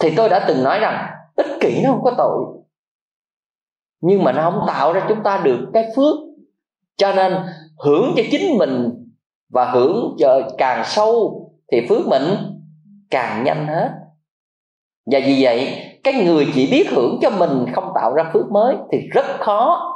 [0.00, 2.44] Thì tôi đã từng nói rằng ích kỷ nó không có tội.
[4.00, 6.16] Nhưng mà nó không tạo ra chúng ta được cái phước.
[6.96, 7.36] Cho nên
[7.84, 8.90] hưởng cho chính mình
[9.48, 12.22] và hưởng cho càng sâu thì phước mình
[13.10, 13.90] càng nhanh hết.
[15.12, 18.76] Và vì vậy, cái người chỉ biết hưởng cho mình không tạo ra phước mới
[18.92, 19.92] thì rất khó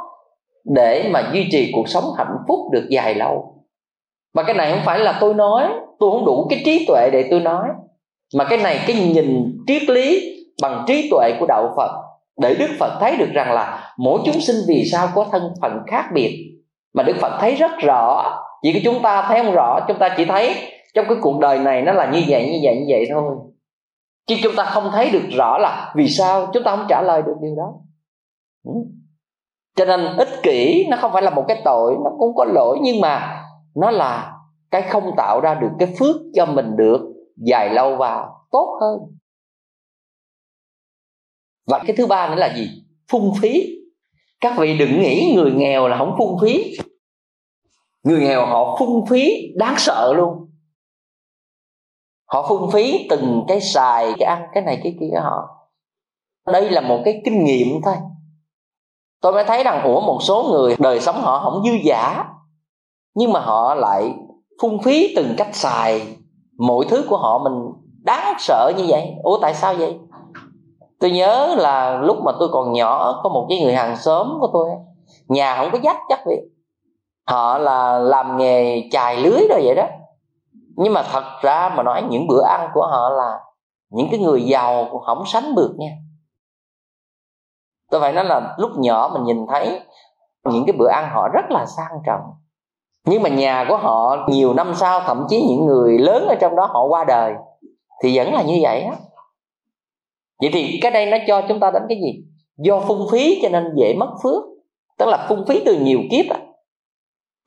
[0.75, 3.65] để mà duy trì cuộc sống hạnh phúc được dài lâu.
[4.33, 7.27] Và cái này không phải là tôi nói, tôi không đủ cái trí tuệ để
[7.31, 7.69] tôi nói.
[8.37, 11.91] Mà cái này cái nhìn triết lý bằng trí tuệ của đạo phật,
[12.41, 15.79] để đức phật thấy được rằng là mỗi chúng sinh vì sao có thân phận
[15.87, 16.47] khác biệt.
[16.93, 20.09] Mà đức phật thấy rất rõ chỉ có chúng ta thấy không rõ, chúng ta
[20.17, 20.55] chỉ thấy
[20.93, 23.35] trong cái cuộc đời này nó là như vậy như vậy như vậy thôi.
[24.27, 27.21] Chứ chúng ta không thấy được rõ là vì sao chúng ta không trả lời
[27.21, 27.73] được điều đó.
[28.65, 28.73] Ừ.
[29.75, 32.77] Cho nên ích kỷ nó không phải là một cái tội, nó cũng có lỗi,
[32.81, 33.43] nhưng mà
[33.75, 34.33] nó là
[34.71, 37.01] cái không tạo ra được cái phước cho mình được
[37.37, 38.99] dài lâu và tốt hơn
[41.67, 42.69] và cái thứ ba nữa là gì?
[43.11, 43.67] Phung phí.
[44.41, 46.77] Các vị đừng nghĩ người nghèo là không phung phí.
[48.03, 50.49] Người nghèo họ phung phí đáng sợ luôn.
[52.25, 55.47] Họ phung phí từng cái xài, cái ăn, cái này, cái kia họ.
[56.51, 57.95] Đây là một cái kinh nghiệm thôi.
[59.21, 62.23] Tôi mới thấy rằng ủa một số người, đời sống họ không dư giả
[63.15, 64.13] nhưng mà họ lại
[64.61, 66.17] phung phí từng cách xài.
[66.57, 67.53] Mọi thứ của họ mình
[68.03, 69.13] đáng sợ như vậy.
[69.23, 69.97] Ủa, tại sao vậy?
[71.01, 74.49] Tôi nhớ là lúc mà tôi còn nhỏ, có một cái người hàng xóm của
[74.53, 74.69] tôi
[75.27, 76.37] nhà không có dách chắc vậy.
[77.27, 79.87] Họ là làm nghề chài lưới rồi vậy đó.
[80.75, 83.39] Nhưng mà thật ra mà nói, những bữa ăn của họ là
[83.89, 85.91] những cái người giàu cũng không sánh được nha.
[87.91, 89.81] Tôi phải nói là lúc nhỏ mình nhìn thấy
[90.43, 92.21] những cái bữa ăn họ rất là sang trọng.
[93.05, 96.55] Nhưng mà nhà của họ nhiều năm sau, thậm chí những người lớn ở trong
[96.55, 97.33] đó họ qua đời,
[98.03, 98.95] thì vẫn là như vậy á
[100.41, 102.23] vậy thì cái đây nó cho chúng ta đến cái gì?
[102.57, 104.43] Do phung phí cho nên dễ mất phước.
[104.97, 106.39] Tức là phung phí từ nhiều kiếp á.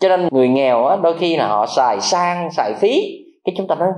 [0.01, 3.03] Cho nên người nghèo á, đôi khi là họ xài sang, xài phí.
[3.45, 3.89] Cái chúng ta nói,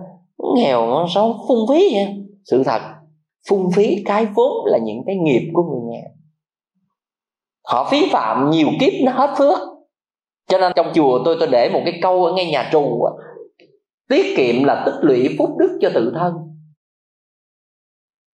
[0.56, 2.06] nghèo nó sao phung phí vậy?
[2.44, 2.80] Sự thật,
[3.48, 6.10] phung phí cái vốn là những cái nghiệp của người nghèo.
[7.68, 9.58] Họ phí phạm nhiều kiếp nó hết phước.
[10.48, 13.12] Cho nên trong chùa tôi tôi để một cái câu ở ngay nhà trù á.
[14.08, 16.32] Tiết kiệm là tích lũy phúc đức cho tự thân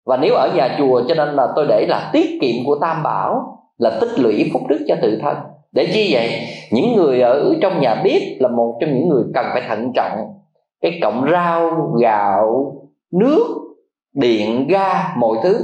[0.07, 3.03] và nếu ở nhà chùa cho nên là tôi để là tiết kiệm của tam
[3.03, 5.37] bảo là tích lũy phúc đức cho tự thân.
[5.73, 6.31] Để chi vậy?
[6.71, 10.19] Những người ở trong nhà bếp là một trong những người cần phải thận trọng.
[10.81, 12.73] Cái cộng rau gạo
[13.13, 13.47] nước
[14.15, 15.57] điện ga mọi thứ.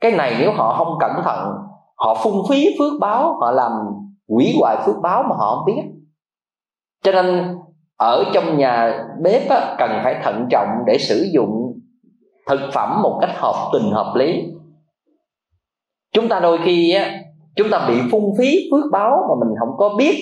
[0.00, 1.52] Cái này nếu họ không cẩn thận
[1.96, 3.72] họ phung phí phước báo họ làm
[4.28, 5.82] quỷ hoại phước báo mà họ không biết.
[7.02, 7.56] Cho nên
[7.96, 11.61] ở trong nhà bếp á, cần phải thận trọng để sử dụng
[12.48, 14.42] thực phẩm một cách hợp tình hợp lý.
[16.14, 17.10] Chúng ta đôi khi á,
[17.56, 20.14] chúng ta bị phung phí phước báo mà mình không có biết.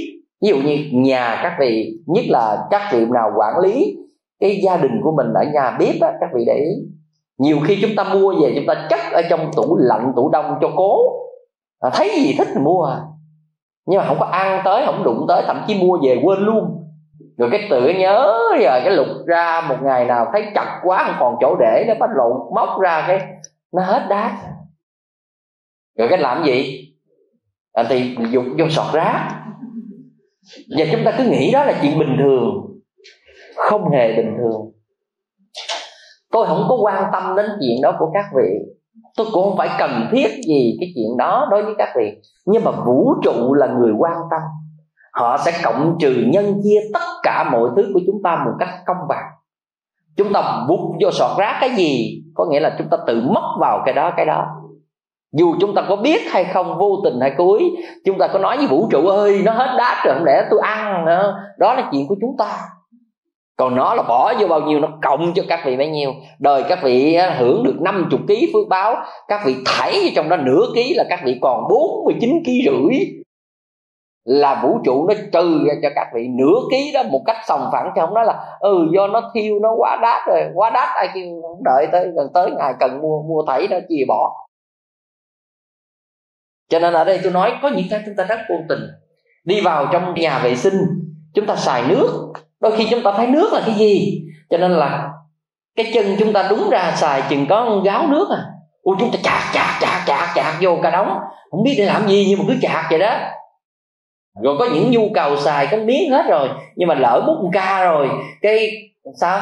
[0.42, 3.96] Ví dụ như nhà các vị nhất là các vị nào quản lý
[4.40, 6.70] cái gia đình của mình ở nhà bếp á, các vị để ý.
[7.38, 10.54] Nhiều khi chúng ta mua về chúng ta chất ở trong tủ lạnh tủ đông
[10.60, 10.98] cho cố.
[11.80, 13.00] À, thấy gì thích thì mua à.
[13.86, 16.79] Nhưng mà không có ăn tới không đụng tới thậm chí mua về quên luôn
[17.38, 21.16] rồi cái tự nhớ giờ cái lục ra một ngày nào thấy chặt quá không
[21.20, 23.20] còn chỗ để nó bắt lộn móc ra cái
[23.72, 24.38] nó hết đá.
[25.98, 26.86] Rồi cái làm gì?
[27.72, 29.28] À, thì dục vô sọt rác
[30.78, 32.70] và chúng ta cứ nghĩ đó là chuyện bình thường
[33.56, 34.72] không hề bình thường.
[36.32, 38.48] Tôi không có quan tâm đến chuyện đó của các vị.
[39.16, 42.20] Tôi cũng không phải cần thiết gì cái chuyện đó đối với các vị.
[42.46, 44.40] Nhưng mà vũ trụ là người quan tâm
[45.12, 48.68] họ sẽ cộng trừ nhân chia tất cả mọi thứ của chúng ta một cách
[48.86, 49.24] công bằng.
[50.16, 53.56] Chúng ta vụt vô sọt rác cái gì, có nghĩa là chúng ta tự mất
[53.60, 54.46] vào cái đó cái đó.
[55.32, 57.70] Dù chúng ta có biết hay không, vô tình hay cố ý
[58.04, 60.60] chúng ta có nói với vũ trụ ơi nó hết đá rồi không lẽ tôi
[60.62, 61.34] ăn nữa.
[61.58, 62.58] Đó là chuyện của chúng ta.
[63.56, 66.12] Còn nó là bỏ vô bao nhiêu, nó cộng cho các vị bấy nhiêu.
[66.38, 68.96] Đời các vị hưởng được 50 ký phước báo,
[69.28, 72.98] các vị thảy trong đó nửa ký là các vị còn 49 ký rưỡi
[74.24, 77.68] là vũ trụ nó trừ ra cho các vị nửa ký đó một cách sòng
[77.72, 80.88] phẳng, chứ không nói là ừ do nó thiêu, nó quá đắt rồi, quá đắt
[80.96, 84.46] ai kêu không đợi tới, gần tới ngày cần mua mua thảy nó chia bỏ.
[86.68, 88.80] Cho nên ở đây tôi nói, có những cái chúng ta rất vô tình.
[89.44, 90.74] Đi vào trong nhà vệ sinh,
[91.34, 92.32] chúng ta xài nước.
[92.60, 94.22] Đôi khi chúng ta thấy nước là cái gì?
[94.50, 95.10] Cho nên là
[95.76, 98.44] cái chân chúng ta đúng ra xài chừng có gáo nước à.
[98.82, 101.18] Ui, chúng ta chạc chạc chạc chạc chạc vô cả đống.
[101.50, 103.18] Không biết để làm gì nhưng mà cứ chạc vậy đó
[104.42, 107.50] rồi có những nhu cầu xài cái miếng hết rồi, nhưng mà lỡ bút một
[107.52, 108.08] ca rồi,
[108.42, 108.70] cái
[109.20, 109.40] sao?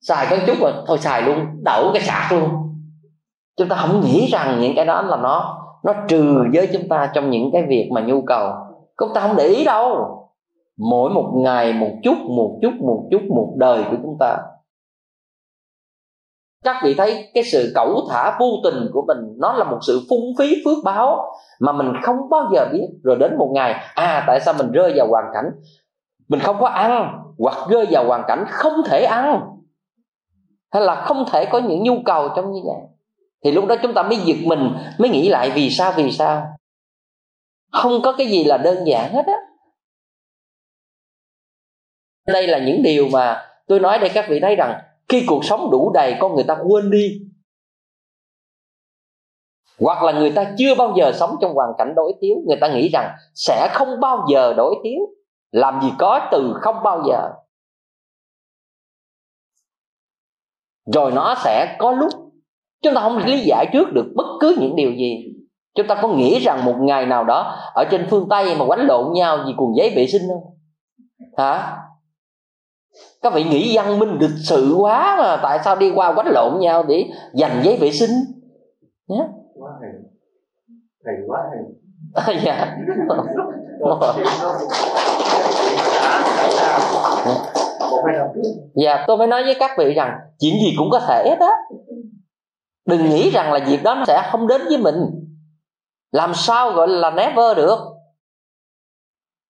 [0.00, 2.48] Xài có chút rồi thôi xài luôn, đậu cái sạc luôn.
[3.56, 7.10] Chúng ta không nghĩ rằng những cái đó là nó nó trừ với chúng ta
[7.14, 8.50] trong những cái việc mà nhu cầu.
[9.00, 10.18] Chúng ta không để ý đâu.
[10.78, 14.36] Mỗi một ngày, một chút một chút một chút, một đời của chúng ta
[16.64, 20.00] các vị thấy cái sự cẩu thả vô tình của mình, nó là một sự
[20.10, 22.86] phung phí phước báo mà mình không bao giờ biết.
[23.02, 25.50] Rồi đến một ngày à tại sao mình rơi vào hoàn cảnh
[26.28, 29.40] mình không có ăn, hoặc rơi vào hoàn cảnh không thể ăn?
[30.72, 32.88] Hay là không thể có những nhu cầu trong như vậy?
[33.44, 36.46] Thì lúc đó chúng ta mới giật mình, mới nghĩ lại vì sao vì sao?
[37.72, 39.36] Không có cái gì là đơn giản hết á.
[42.26, 45.70] Đây là những điều mà tôi nói để các vị thấy rằng khi cuộc sống
[45.70, 47.20] đủ đầy, con người ta quên đi.
[49.80, 52.36] Hoặc là người ta chưa bao giờ sống trong hoàn cảnh đổi thiếu.
[52.46, 54.98] Người ta nghĩ rằng sẽ không bao giờ đổi thiếu.
[55.50, 57.30] Làm gì có từ không bao giờ.
[60.86, 62.12] Rồi nó sẽ có lúc
[62.82, 65.34] chúng ta không lý giải trước được bất cứ những điều gì.
[65.74, 68.86] Chúng ta có nghĩ rằng một ngày nào đó ở trên phương tây mà quánh
[68.86, 70.58] lộn nhau vì cuồng giấy vệ sinh không?
[71.36, 71.76] Hả?
[73.22, 76.60] Các vị nghĩ văn minh lịch sự quá mà tại sao đi qua quánh lộn
[76.60, 78.10] nhau để giành giấy vệ sinh?
[79.08, 79.30] Yeah.
[79.54, 79.70] quá
[81.04, 81.38] thầy quá
[82.16, 82.76] thầy dạ
[88.74, 91.52] dạ tôi mới nói với các vị rằng chuyện gì cũng có thể hết á.
[92.86, 94.96] Đừng nghĩ rằng là việc đó nó sẽ không đến với mình.
[96.12, 97.78] Làm sao gọi là never được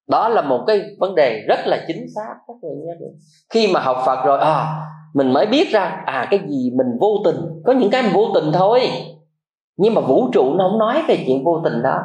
[0.07, 3.13] đó là một cái vấn đề rất là chính xác các vị nhớ được.
[3.51, 4.81] Khi mà học phật rồi à
[5.15, 7.37] mình mới biết ra à cái gì mình vô tình.
[7.65, 8.81] Có những cái mình vô tình thôi.
[9.77, 11.99] Nhưng mà vũ trụ nó không nói về chuyện vô tình đó.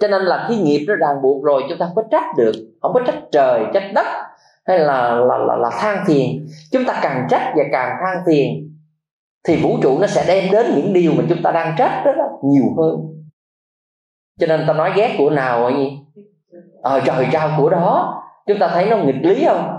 [0.00, 2.52] Cho nên là khi nghiệp nó ràng buộc rồi chúng ta không có trách được
[2.82, 4.06] không có trách trời trách đất
[4.64, 6.46] hay là là là, là than phiền.
[6.72, 8.68] Chúng ta càng trách và càng than phiền
[9.48, 12.12] thì vũ trụ nó sẽ đem đến những điều mà chúng ta đang trách đó,
[12.12, 13.11] đó nhiều hơn
[14.40, 15.98] cho nên ta nói ghét của nào vậy gì
[16.82, 18.18] ờ trời trao của đó.
[18.46, 19.78] Chúng ta thấy nó nghịch lý không?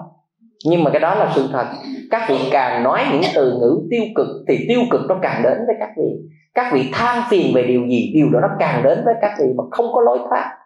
[0.65, 1.65] Nhưng mà cái đó là sự thật.
[2.11, 5.57] Các vị càng nói những từ ngữ tiêu cực thì tiêu cực nó càng đến
[5.67, 6.29] với các vị.
[6.53, 9.45] Các vị than phiền về điều gì, điều đó nó càng đến với các vị
[9.57, 10.57] mà không có lối thoát.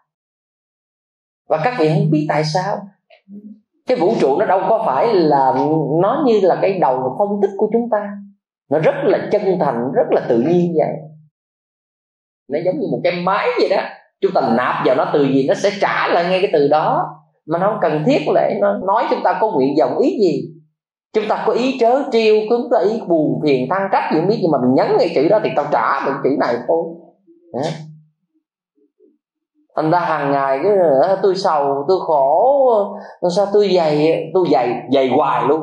[1.50, 2.78] Và các vị không biết tại sao.
[3.88, 5.54] Cái vũ trụ nó đâu có phải là,
[6.02, 8.18] nó như là cái đầu phân tích của chúng ta.
[8.72, 10.96] Nó rất là chân thành, rất là tự nhiên vậy
[12.48, 13.82] nó giống như một cái máy vậy đó.
[14.22, 17.06] Chúng ta nạp vào nó từ gì nó sẽ trả lại ngay cái từ đó.
[17.46, 20.54] Mà nó không cần thiết để nó nói chúng ta có nguyện vọng ý gì.
[21.14, 24.28] Chúng ta có ý trớ trêu chúng ta ý, buồn, phiền, than trách gì không
[24.28, 26.84] biết, nhưng mà mình nhấn ngay chữ đó thì tao trả được chữ này thôi.
[29.76, 30.70] Thành ra hàng ngày cứ
[31.24, 32.98] tôi sầu, tôi khổ,
[33.36, 35.62] sao tôi dày tôi dày dày hoài luôn.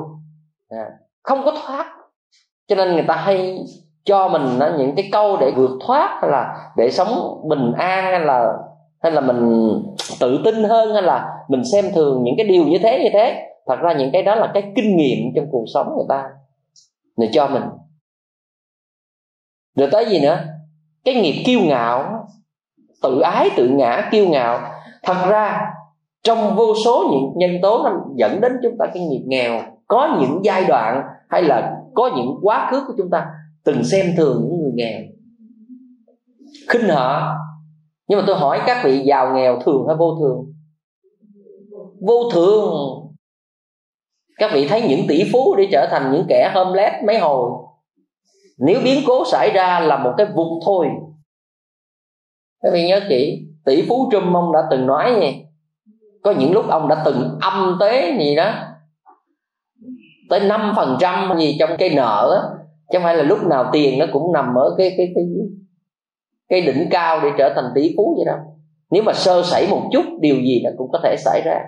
[1.22, 1.86] Không có thoát.
[2.68, 3.58] Cho nên người ta hay
[4.04, 8.04] cho mình à, những cái câu để vượt thoát, hay là để sống bình an,
[8.04, 8.52] hay là
[9.02, 9.70] hay là mình
[10.20, 13.50] tự tin hơn, hay là mình xem thường những cái điều như thế như thế.
[13.66, 16.24] Thật ra những cái đó là cái kinh nghiệm trong cuộc sống người ta
[17.16, 17.62] người cho mình.
[19.76, 20.38] Rồi tới gì nữa?
[21.04, 22.26] Cái nghiệp kiêu ngạo,
[23.02, 24.60] tự ái, tự ngã, kiêu ngạo.
[25.02, 25.72] Thật ra,
[26.22, 30.16] trong vô số những nhân tố nó dẫn đến chúng ta cái nghiệp nghèo, có
[30.20, 33.26] những giai đoạn hay là có những quá khứ của chúng ta
[33.64, 35.00] từng xem thường những người nghèo.
[36.68, 37.34] Khinh họ.
[38.08, 40.54] Nhưng mà tôi hỏi các vị giàu nghèo thường hay vô thường?
[42.00, 42.70] Vô thường.
[44.38, 47.50] Các vị thấy những tỷ phú để trở thành những kẻ homeless mấy hồi?
[48.58, 50.88] Nếu biến cố xảy ra là một cái vụt thôi.
[52.62, 55.32] Các vị nhớ kỹ, tỷ phú Trump ông đã từng nói nha
[56.22, 58.54] có những lúc ông đã từng âm tế gì đó.
[60.30, 63.70] Tới năm phần trăm gì trong cái nợ đó chứ không phải là lúc nào
[63.72, 65.24] tiền nó cũng nằm ở cái cái cái
[66.48, 68.38] cái đỉnh cao để trở thành tỷ phú vậy đâu.
[68.90, 71.60] Nếu mà sơ sẩy một chút, điều gì nó cũng có thể xảy ra.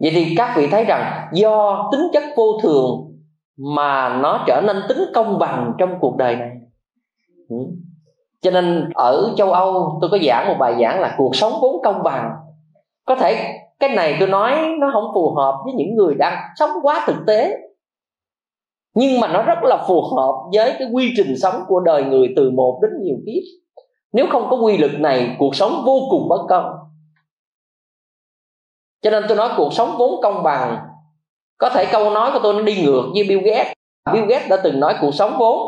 [0.00, 3.08] Vậy thì các vị thấy rằng do tính chất vô thường
[3.56, 6.50] mà nó trở nên tính công bằng trong cuộc đời này.
[7.48, 7.56] Ừ.
[8.42, 11.82] cho nên ở châu âu, tôi có giảng một bài giảng là cuộc sống vốn
[11.84, 12.30] công bằng.
[13.06, 16.70] Có thể cái này tôi nói nó không phù hợp với những người đang sống
[16.82, 17.56] quá thực tế
[18.98, 22.28] nhưng mà nó rất là phù hợp với cái quy trình sống của đời người
[22.36, 23.42] từ một đến nhiều kiếp.
[24.12, 26.64] Nếu không có quy luật này, cuộc sống vô cùng bất công.
[29.02, 30.78] Cho nên tôi nói cuộc sống vốn công bằng.
[31.58, 33.72] Có thể câu nói của tôi nó đi ngược với Bill Gates.
[34.12, 35.58] Bill Gates đã từng nói cuộc sống vốn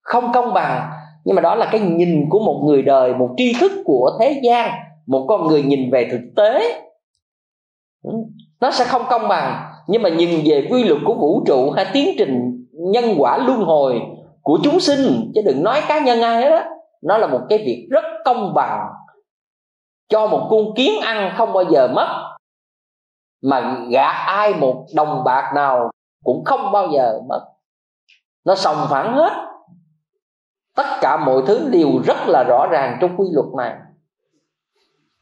[0.00, 0.90] không công bằng.
[1.24, 4.40] Nhưng mà đó là cái nhìn của một người đời, một tri thức của thế
[4.44, 4.70] gian.
[5.06, 6.80] Một con người nhìn về thực tế.
[8.60, 9.72] Nó sẽ không công bằng.
[9.86, 13.60] Nhưng mà nhìn về quy luật của vũ trụ hay tiến trình nhân quả luân
[13.60, 14.00] hồi
[14.42, 16.62] của chúng sinh, chứ đừng nói cá nhân ai hết đó
[17.02, 18.88] nó là một cái việc rất công bằng
[20.08, 22.36] cho một con kiến ăn không bao giờ mất,
[23.42, 25.90] mà gạt ai một đồng bạc nào
[26.24, 27.46] cũng không bao giờ mất.
[28.44, 29.32] Nó sòng phẳng hết.
[30.76, 33.76] Tất cả mọi thứ đều rất là rõ ràng trong quy luật này.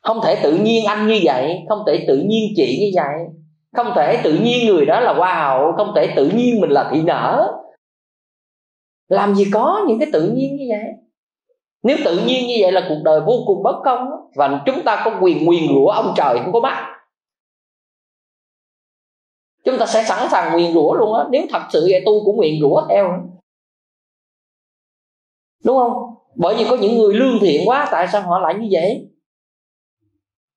[0.02, 3.43] Không thể tự nhiên anh như vậy, không thể tự nhiên chị như vậy
[3.74, 6.88] không thể tự nhiên người đó là hoa hậu không thể tự nhiên mình là
[6.92, 7.52] thị nở.
[9.08, 10.92] Làm gì có những cái tự nhiên như vậy?
[11.82, 15.02] Nếu tự nhiên như vậy là cuộc đời vô cùng bất công và chúng ta
[15.04, 16.94] có quyền nguyền rủa ông trời không có bắt
[19.64, 22.36] chúng ta sẽ sẵn sàng nguyền rủa luôn á, nếu thật sự vậy tôi cũng
[22.36, 23.10] nguyền rủa theo.
[25.64, 26.14] Đúng không?
[26.34, 29.08] Bởi vì có những người lương thiện quá, tại sao họ lại như vậy?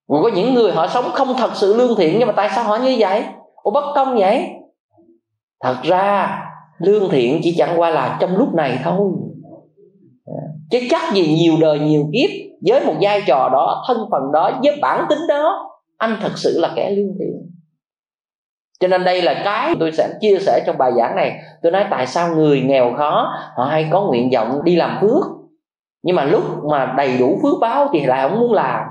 [0.08, 2.64] Còn có những người họ sống không thật sự lương thiện, nhưng mà tại sao
[2.64, 3.24] họ như vậy?
[3.62, 4.48] Ủa, bất công vậy?
[5.62, 6.38] Thật ra,
[6.78, 9.10] lương thiện chỉ chẳng qua là trong lúc này thôi.
[10.70, 12.30] Chứ chắc gì nhiều đời nhiều kiếp,
[12.68, 16.60] với một vai trò đó, thân phận đó, với bản tính đó, anh thật sự
[16.60, 17.50] là kẻ lương thiện.
[18.80, 21.38] Cho nên đây là cái tôi sẽ chia sẻ trong bài giảng này.
[21.62, 25.24] Tôi nói tại sao người nghèo khó, họ hay có nguyện vọng đi làm phước.
[26.02, 28.82] Nhưng mà lúc mà đầy đủ phước báo thì lại không muốn làm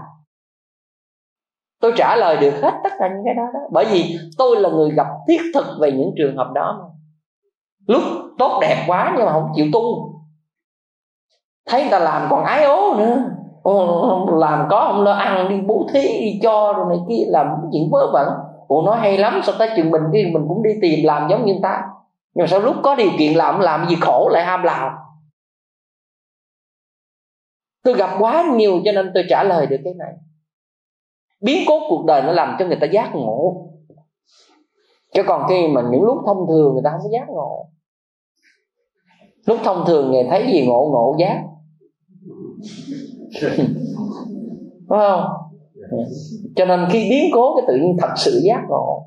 [1.79, 3.59] tôi trả lời được hết tất cả những cái đó, đó.
[3.71, 6.91] Bởi vì tôi là người gặp thiết thực về những trường hợp đó
[7.87, 8.01] lúc
[8.37, 10.13] tốt đẹp quá nhưng mà không chịu tu.
[11.67, 13.23] Thấy người ta làm còn ái ố nữa.
[14.37, 17.89] Làm có không lo ăn đi bố thí đi cho rồi này kia làm chuyện
[17.91, 18.27] vớ vẩn.
[18.67, 21.45] Ủa nói hay lắm sao tới chừng mình đi mình cũng đi tìm làm giống
[21.45, 21.83] như người ta.
[22.33, 24.93] Nhưng mà sao lúc có điều kiện làm làm gì khổ lại ham làm?
[27.83, 30.13] Tôi gặp quá nhiều cho nên tôi trả lời được cái này
[31.41, 33.69] biến cố cuộc đời nó làm cho người ta giác ngộ.
[35.13, 37.69] Chứ còn khi mà những lúc thông thường người ta không có giác ngộ.
[39.45, 41.43] Lúc thông thường người thấy gì ngộ ngộ giác.
[44.89, 45.23] Đúng không?
[46.55, 49.03] Cho nên khi biến cố cái tự nhiên thật sự giác ngộ.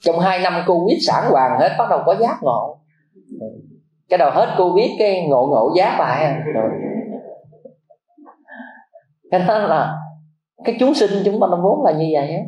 [0.00, 2.78] Trong hai năm covid sản hoàng hết, bắt đầu có giác ngộ.
[4.08, 6.24] Cái đầu hết covid, cái ngộ ngộ giác lại.
[6.24, 6.93] à
[9.38, 9.98] cho đó là
[10.64, 12.42] cái chúng sinh chúng ta nó vốn là như vậy á.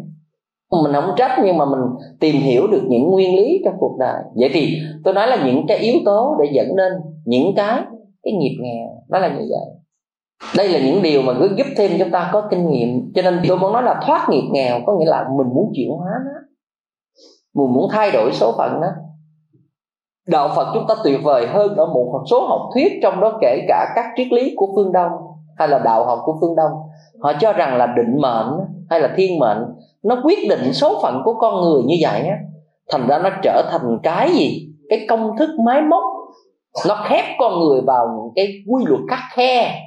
[0.83, 1.81] Mình không trách nhưng mà mình
[2.21, 4.23] tìm hiểu được những nguyên lý trong cuộc đời.
[4.35, 6.93] Vậy thì tôi nói là những cái yếu tố để dẫn đến
[7.25, 7.83] những cái
[8.23, 9.75] cái nghiệp nghèo, nó là như vậy.
[10.57, 13.13] Đây là những điều mà cứ giúp thêm chúng ta có kinh nghiệm.
[13.15, 15.91] Cho nên tôi muốn nói là thoát nghiệp nghèo có nghĩa là mình muốn chuyển
[15.91, 16.41] hóa nó.
[17.55, 18.89] Mình muốn thay đổi số phận đó
[20.27, 23.65] đạo phật chúng ta tuyệt vời hơn ở một số học thuyết trong đó kể
[23.69, 25.13] cả các triết lý của phương đông
[25.59, 26.73] hay là đạo học của phương đông.
[27.21, 28.53] Họ cho rằng là định mệnh
[28.91, 29.65] hay là thiên mệnh,
[30.03, 32.37] nó quyết định số phận của con người như vậy á.
[32.93, 34.69] Thành ra nó trở thành cái gì?
[34.89, 36.03] Cái công thức máy móc.
[36.89, 39.81] Nó khép con người vào những cái quy luật khắc khe.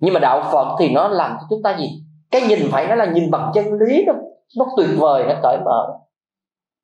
[0.00, 2.02] Nhưng mà đạo phật thì nó làm cho chúng ta gì?
[2.30, 4.12] Cái nhìn phải nó là nhìn bằng chân lý đó
[4.58, 5.98] nó tuyệt vời, nó cởi mở.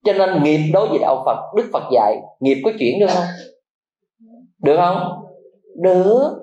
[0.05, 3.25] Cho nên nghiệp đối với đạo phật, đức phật dạy, nghiệp có chuyển được không?
[4.59, 5.25] Được không?
[5.75, 6.37] Được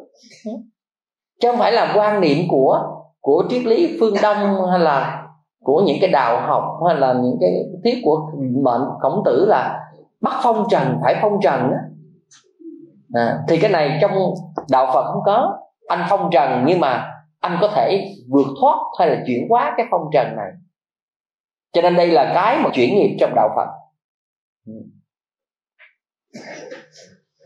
[1.42, 2.80] chứ không phải là quan niệm của
[3.20, 5.28] của triết lý phương đông hay là
[5.64, 7.52] của những cái đạo học hay là những cái
[7.84, 8.32] thuyết của
[8.64, 9.80] mệnh khổng tử là
[10.22, 11.78] bắt phong trần phải phong trần đó.
[13.14, 14.12] À, thì cái này trong
[14.70, 17.08] đạo phật không có anh phong trần nhưng mà
[17.40, 20.52] anh có thể vượt thoát hay là chuyển hóa cái phong trần này.
[21.74, 23.68] Cho nên đây là cái mà chuyển nghiệp trong đạo phật.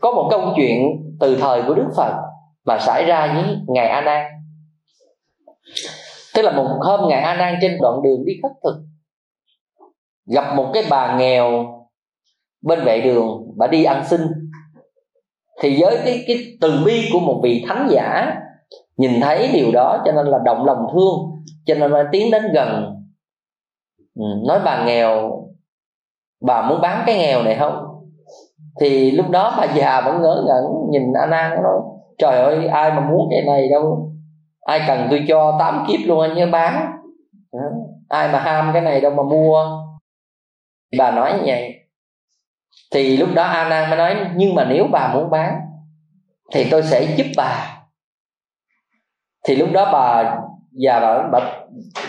[0.00, 2.35] Có một câu chuyện từ thời của đức phật
[2.66, 4.26] mà xảy ra với ngài a nan
[6.34, 8.76] tức là một hôm ngài a nan trên đoạn đường đi khất thực,
[10.26, 11.66] gặp một cái bà nghèo
[12.62, 14.20] bên vệ đường, bà đi ăn xin.
[15.60, 18.36] Thì với cái cái từ bi của một vị thánh giả,
[18.96, 22.42] nhìn thấy điều đó cho nên là động lòng thương, cho nên là tiến đến
[22.54, 22.94] gần.
[24.14, 25.30] Ừ, nói bà nghèo,
[26.40, 27.86] bà muốn bán cái nghèo này không?
[28.80, 31.80] Thì lúc đó bà già vẫn ngớ ngẩn, nhìn a nan nói
[32.18, 34.12] trời ơi ai mà muốn cái này đâu.
[34.60, 36.92] Ai cần tôi cho tám kiếp luôn anh nhớ bán.
[38.08, 39.64] Ai mà ham cái này đâu mà mua.
[40.98, 41.74] Bà nói như vậy.
[42.92, 45.60] Thì lúc đó a nan mới nói nhưng mà nếu bà muốn bán
[46.52, 47.78] thì tôi sẽ giúp bà.
[49.44, 50.36] Thì lúc đó bà
[50.72, 51.40] già bà, bà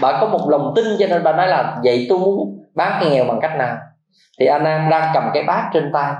[0.02, 3.10] bà có một lòng tin cho nên bà nói là vậy tôi muốn bán cái
[3.10, 3.78] nghèo bằng cách nào?
[4.40, 6.14] Thì a nan đang cầm cái bát trên tay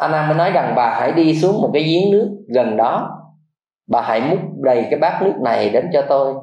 [0.00, 3.10] a nan mới nói rằng bà hãy đi xuống một cái giếng nước gần đó.
[3.90, 6.34] Bà hãy múc đầy cái bát nước này đến cho tôi.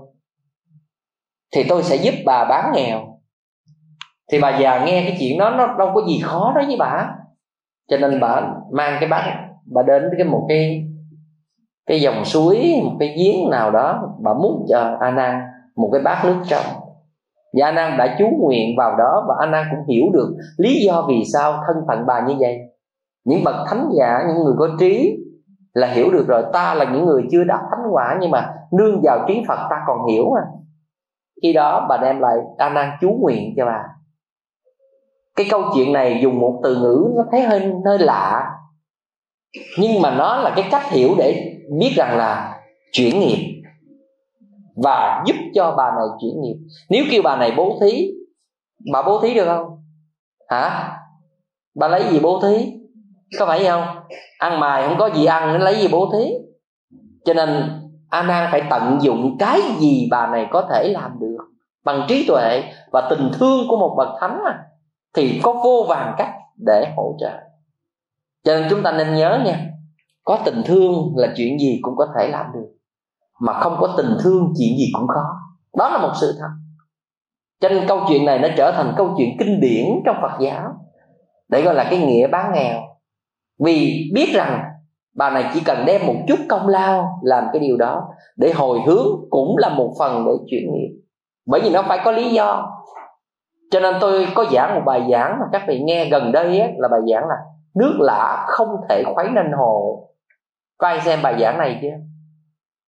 [1.56, 3.00] Thì tôi sẽ giúp bà bán nghèo.
[4.32, 7.10] Thì bà già nghe cái chuyện đó, nó đâu có gì khó đó với bà.
[7.90, 8.42] Cho nên bà
[8.72, 9.24] mang cái bát,
[9.74, 10.84] bà đến cái một cái
[11.86, 15.42] cái dòng suối, một cái giếng nào đó, bà múc cho a nan
[15.76, 16.66] một cái bát nước trong.
[17.54, 20.86] Và a nan đã chú nguyện vào đó và a nan cũng hiểu được lý
[20.86, 22.58] do vì sao thân phận bà như vậy
[23.28, 25.18] những bậc thánh giả, những người có trí
[25.74, 26.44] là hiểu được rồi.
[26.54, 29.76] Ta là những người chưa đắc thánh quả, nhưng mà nương vào trí phật ta
[29.88, 30.42] còn hiểu mà.
[31.42, 33.84] Khi đó, bà đem lại đa năng chú nguyện cho bà.
[35.36, 38.52] Cái câu chuyện này dùng một từ ngữ nó thấy hơi hơi lạ.
[39.80, 42.60] Nhưng mà nó là cái cách hiểu để biết rằng là
[42.92, 43.64] chuyển nghiệp
[44.84, 46.56] và giúp cho bà này chuyển nghiệp.
[46.90, 48.12] Nếu kêu bà này bố thí,
[48.94, 49.84] bà bố thí được không?
[50.50, 50.94] Hả?
[51.76, 52.77] Bà lấy gì bố thí?
[53.40, 53.84] Có phải không?
[54.38, 56.34] Ăn mài không có gì ăn, nó lấy gì bố thí?
[57.26, 61.38] Cho nên, a nan phải tận dụng cái gì bà này có thể làm được
[61.84, 64.60] bằng trí tuệ và tình thương của một bậc thánh mà
[65.16, 66.34] thì có vô vàng cách
[66.66, 67.32] để hỗ trợ.
[68.44, 69.60] Cho nên chúng ta nên nhớ nha,
[70.24, 72.68] có tình thương là chuyện gì cũng có thể làm được,
[73.40, 75.26] mà không có tình thương chuyện gì cũng khó.
[75.78, 76.50] Đó là một sự thật.
[77.60, 80.74] Cho nên câu chuyện này nó trở thành câu chuyện kinh điển trong phật giáo,
[81.50, 82.82] để gọi là cái nghĩa bán nghèo
[83.60, 84.64] vì biết rằng
[85.16, 88.80] bà này chỉ cần đem một chút công lao làm cái điều đó để hồi
[88.88, 91.02] hướng cũng là một phần để chuyển nghiệp.
[91.46, 92.72] Bởi vì nó phải có lý do.
[93.72, 96.74] Cho nên tôi có giảng một bài giảng mà các vị nghe gần đây ấy,
[96.78, 97.36] là bài giảng là
[97.76, 100.04] nước lã không thể khuấy nên hồ.
[100.78, 101.98] Có ai xem bài giảng này chưa?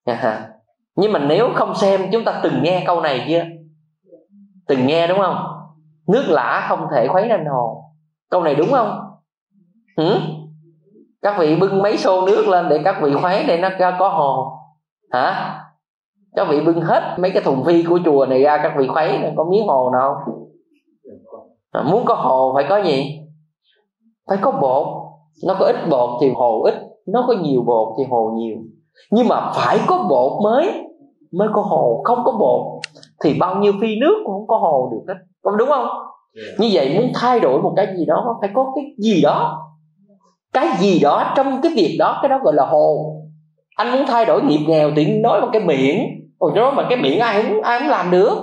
[0.06, 0.50] À
[0.96, 3.44] Nhưng mà nếu không xem chúng ta từng nghe câu này chưa?
[4.68, 5.36] Từng nghe đúng không?
[6.08, 7.84] Nước lã không thể khuấy nên hồ.
[8.30, 9.00] Câu này đúng không?
[9.98, 10.20] Hử?
[11.22, 14.10] Các vị bưng mấy xô nước lên để các vị khuấy để nó ra có
[14.10, 14.52] hồ
[15.12, 15.56] hả?
[16.36, 19.20] Các vị bưng hết mấy cái thùng phi của chùa này ra các vị khuấy
[19.38, 20.16] có miếng hồ nào
[21.72, 23.20] à, muốn có hồ phải có gì?
[24.30, 24.88] Phải có bột.
[25.48, 26.76] Nó có ít bột thì hồ ít
[27.08, 28.58] nó có nhiều bột thì hồ nhiều.
[29.12, 30.86] Nhưng mà phải có bột mới
[31.32, 32.02] mới có hồ.
[32.04, 32.82] Không có bột
[33.24, 35.20] thì bao nhiêu phi nước cũng không có hồ được hết.
[35.58, 35.88] Đúng không?
[36.60, 39.69] Như vậy muốn thay đổi một cái gì đó phải có cái gì đó
[40.54, 43.16] cái gì đó trong cái việc đó cái đó gọi là hồ.
[43.76, 46.20] Anh muốn thay đổi nghiệp nghèo thì nói bằng cái miệng.
[46.40, 48.36] Rồi nói bằng cái miệng ai cũng ai cũng làm được.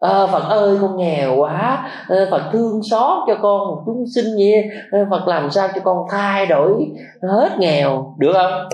[0.00, 1.88] À, phật ơi con nghèo quá.
[2.08, 5.80] À, phật thương xót cho con chúng sinh nha à, ờ, phật làm sao cho
[5.84, 6.86] con thay đổi
[7.22, 8.14] hết nghèo?
[8.18, 8.68] Được không?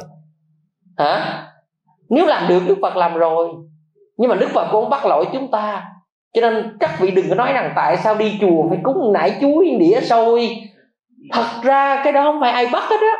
[0.96, 1.44] Hả?
[2.08, 3.48] Nếu làm được đức phật làm rồi.
[4.16, 5.84] Nhưng mà đức phật cũng bắt lỗi chúng ta.
[6.34, 9.36] Cho nên các vị đừng có nói rằng tại sao đi chùa phải cúng nải
[9.40, 10.62] chuối đĩa xôi
[11.32, 13.16] thật ra cái đó không phải ai bắt hết á.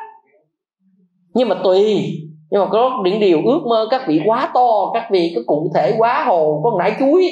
[1.35, 2.13] Nhưng mà tùy.
[2.51, 5.71] Nhưng mà có những điều ước mơ các vị quá to, các vị có cụ
[5.75, 7.31] thể quá hồ, có nải chuối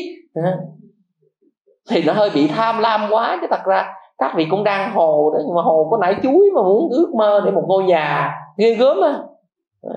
[1.91, 3.87] thì nó hơi bị tham lam quá, chứ thật ra
[4.19, 7.15] các vị cũng đang hồ đó, nhưng mà hồ có nải chuối mà muốn ước
[7.15, 9.19] mơ để một ngôi nhà ghê gớm á.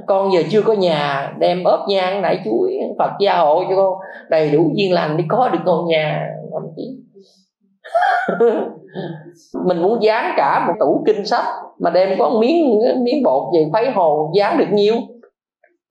[0.08, 3.94] Con giờ chưa có nhà, đem ốp nhang, nải chuối, phật gia hộ cho con
[4.30, 6.98] đầy đủ duyên lành để có được ngôi nhà làm chi
[9.66, 11.46] mình muốn dán cả một tủ kinh sách
[11.80, 14.96] mà đem có miếng miếng bột về khuấy hồ, dán được nhiêu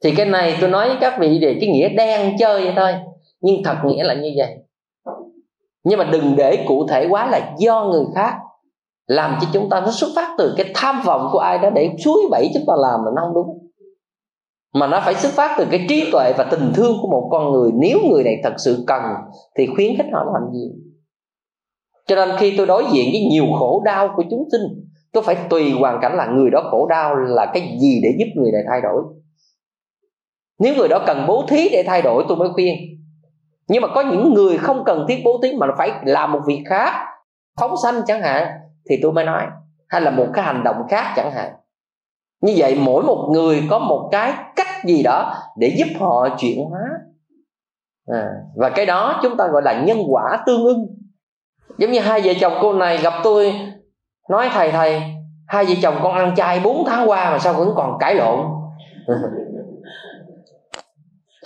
[0.05, 2.92] thì cái này tôi nói với các vị về cái nghĩa đen chơi vậy thôi.
[3.40, 4.57] Nhưng thật nghĩa là như vậy.
[5.84, 8.34] Nhưng mà đừng để cụ thể quá là do người khác
[9.07, 11.90] làm cho chúng ta nó xuất phát từ cái tham vọng của ai đó để
[12.05, 13.59] suối bẫy chúng ta làm là nó không đúng.
[14.74, 17.53] Mà nó phải xuất phát từ cái trí tuệ và tình thương của một con
[17.53, 17.70] người.
[17.74, 19.03] Nếu người này thật sự cần
[19.59, 20.70] thì khuyến khích họ làm gì?
[22.14, 24.62] Cho nên khi tôi đối diện với nhiều khổ đau của chúng sinh
[25.12, 28.26] tôi phải tùy hoàn cảnh là người đó khổ đau là cái gì để giúp
[28.34, 29.02] người này thay đổi.
[30.58, 32.74] Nếu người đó cần bố thí để thay đổi tôi mới khuyên.
[33.68, 36.62] Nhưng mà có những người không cần thiết bố thí mà phải làm một việc
[36.66, 36.92] khác
[37.60, 38.48] phóng sanh chẳng hạn
[38.90, 39.46] thì tôi mới nói
[39.88, 41.52] hay là một cái hành động khác chẳng hạn.
[42.42, 46.64] Như vậy mỗi một người có một cái cách gì đó để giúp họ chuyển
[46.64, 46.82] hóa.
[48.06, 51.01] À, và cái đó chúng ta gọi là nhân quả tương ưng
[51.78, 53.54] giống như hai vợ chồng cô này gặp tôi,
[54.30, 55.02] nói, thầy thầy,
[55.46, 58.38] hai vợ chồng con ăn chay 4 tháng qua mà sao vẫn còn cãi lộn?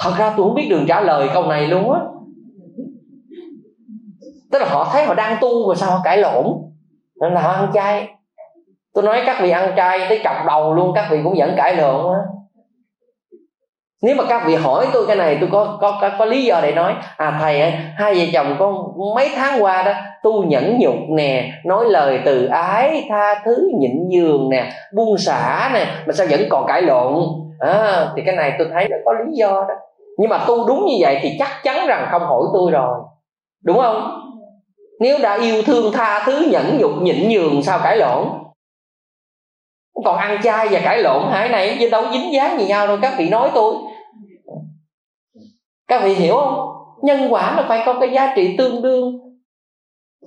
[0.00, 2.00] Thật ra tôi không biết đường trả lời câu này luôn á.
[4.52, 6.46] Tức là họ thấy họ đang tu mà sao họ cãi lộn?
[7.20, 8.08] Nên là họ ăn chay.
[8.94, 11.76] Tôi nói các vị ăn chay tới chọc đầu luôn, các vị cũng vẫn cãi
[11.76, 12.20] lộn á
[14.02, 16.60] nếu mà các vị hỏi tôi cái này tôi có có có, có lý do
[16.62, 16.94] để nói.
[17.16, 18.74] À thầy ơi hai vợ chồng con
[19.14, 19.92] mấy tháng qua đó
[20.22, 25.70] tu nhẫn nhục nè nói lời từ ái tha thứ nhịn nhường nè buông xả
[25.74, 27.24] nè mà sao vẫn còn cãi lộn?
[27.60, 29.74] À, thì cái này tôi thấy nó có lý do đó.
[30.18, 32.98] Nhưng mà tu đúng như vậy thì chắc chắn rằng không hỏi tôi rồi.
[33.64, 34.22] Đúng không?
[35.00, 38.26] Nếu đã yêu thương tha thứ nhẫn nhục nhịn nhường sao cãi lộn?
[40.04, 42.96] Còn ăn chay và cãi lộn hải này chứ đâu dính dáng gì nhau đâu,
[43.02, 43.74] các vị nói tôi.
[45.88, 46.68] Các vị hiểu không?
[47.02, 49.12] Nhân quả nó phải có cái giá trị tương đương.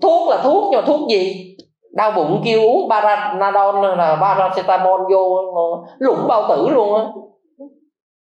[0.02, 1.56] Thuốc là thuốc, nhưng mà thuốc gì?
[1.96, 5.54] Đau bụng kêu uống paranadol là paracetamol vô
[6.00, 7.06] lủng bao tử luôn á.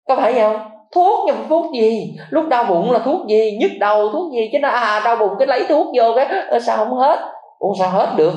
[0.08, 0.56] Có phải không?
[0.92, 2.18] Thuốc nhưng thuốc gì?
[2.30, 3.58] Lúc đau bụng là thuốc gì?
[3.60, 4.50] Nhức đầu thuốc gì?
[4.52, 7.20] Chứ nó à đau bụng cái lấy thuốc vô cái ờ, sao không hết?
[7.60, 8.34] Uống sao hết được?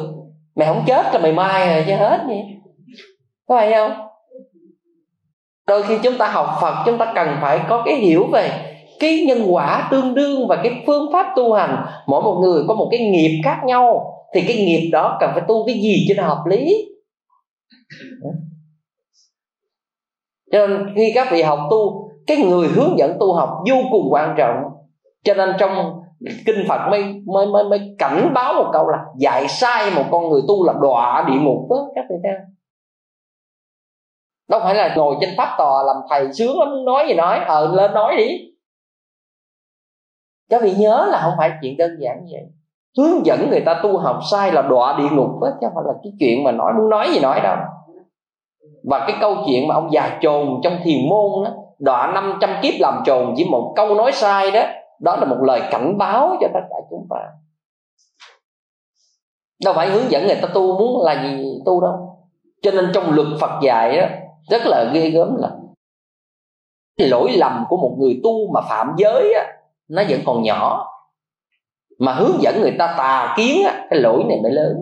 [0.57, 2.21] Mày không chết là mày mai rồi chứ hết
[3.49, 3.93] có phải không?
[5.67, 8.51] Đôi khi chúng ta học phật, chúng ta cần phải có cái hiểu về
[9.01, 11.87] cái nhân quả tương đương và cái phương pháp tu hành.
[12.07, 15.43] Mỗi một người có một cái nghiệp khác nhau, thì cái nghiệp đó cần phải
[15.49, 16.89] tu cái gì cho nó hợp lý?
[20.53, 24.09] Cho nên khi các vị học tu, cái người hướng dẫn tu học vô cùng
[24.11, 24.57] quan trọng.
[25.25, 26.01] Cho nên trong
[26.47, 30.29] kinh phật mới mới mới mới cảnh báo một câu là, dạy sai một con
[30.29, 32.35] người tu là đọa địa ngục đó các vị theo
[34.49, 37.39] đâu phải là ngồi trên pháp tòa làm thầy sướng lắm, muốn nói gì nói.
[37.47, 38.39] Ờ lên nói đi.
[40.51, 42.43] Các vị nhớ là không phải chuyện đơn giản như vậy.
[42.99, 45.85] Hướng dẫn người ta tu học sai là đọa địa ngục đó chứ không phải
[45.87, 47.57] là cái chuyện mà nói muốn nói gì nói đâu.
[48.85, 52.75] Và cái câu chuyện mà ông già trồn trong thiền môn đó đọa 500 kiếp
[52.81, 54.63] làm trồn chỉ một câu nói sai đó
[55.01, 57.17] đó là một lời cảnh báo cho tất cả chúng ta.
[59.65, 61.93] Đâu phải hướng dẫn người ta tu muốn là gì tu đâu.
[62.63, 64.07] Cho nên trong luật Phật dạy đó
[64.51, 65.51] rất là ghê gớm là
[66.97, 69.47] lỗi lầm của một người tu mà phạm giới á,
[69.89, 70.87] nó vẫn còn nhỏ.
[71.99, 74.77] Mà hướng dẫn người ta tà kiến á, cái lỗi này mới lớn.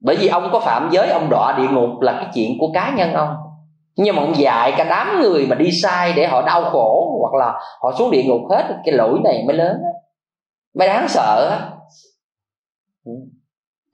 [0.00, 2.94] Bởi vì ông có phạm giới, ông đọa địa ngục là cái chuyện của cá
[2.96, 3.36] nhân ông.
[3.96, 7.38] Nhưng mà ông dạy cả đám người mà đi sai để họ đau khổ hoặc
[7.38, 9.76] là họ xuống địa ngục hết, cái lỗi này mới lớn
[10.74, 11.60] mới đáng sợ
[13.04, 13.12] ừ.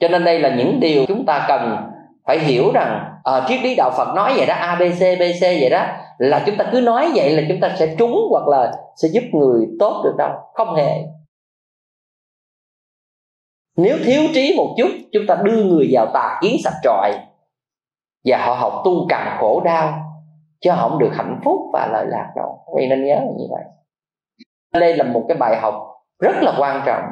[0.01, 1.90] cho nên đây là những điều chúng ta cần
[2.27, 5.87] phải hiểu rằng à, triết lý đạo Phật nói vậy đó ABC BC vậy đó
[6.19, 9.23] là chúng ta cứ nói vậy là chúng ta sẽ trúng hoặc là sẽ giúp
[9.33, 11.03] người tốt được đâu không hề.
[13.77, 17.19] Nếu thiếu trí một chút chúng ta đưa người vào tà kiến sạch trọi
[18.25, 20.01] và họ học tu càng khổ đau
[20.61, 22.59] chứ họ không được hạnh phúc và lợi lạc đâu.
[22.77, 23.65] Vì nên nhớ như vậy.
[24.73, 25.75] Đây là một cái bài học
[26.19, 27.05] rất là quan trọng.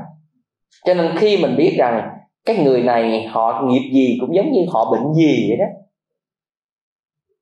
[0.84, 2.17] Cho nên khi mình biết rằng
[2.48, 5.64] cái người này họ nghiệp gì cũng giống như họ bệnh gì vậy đó.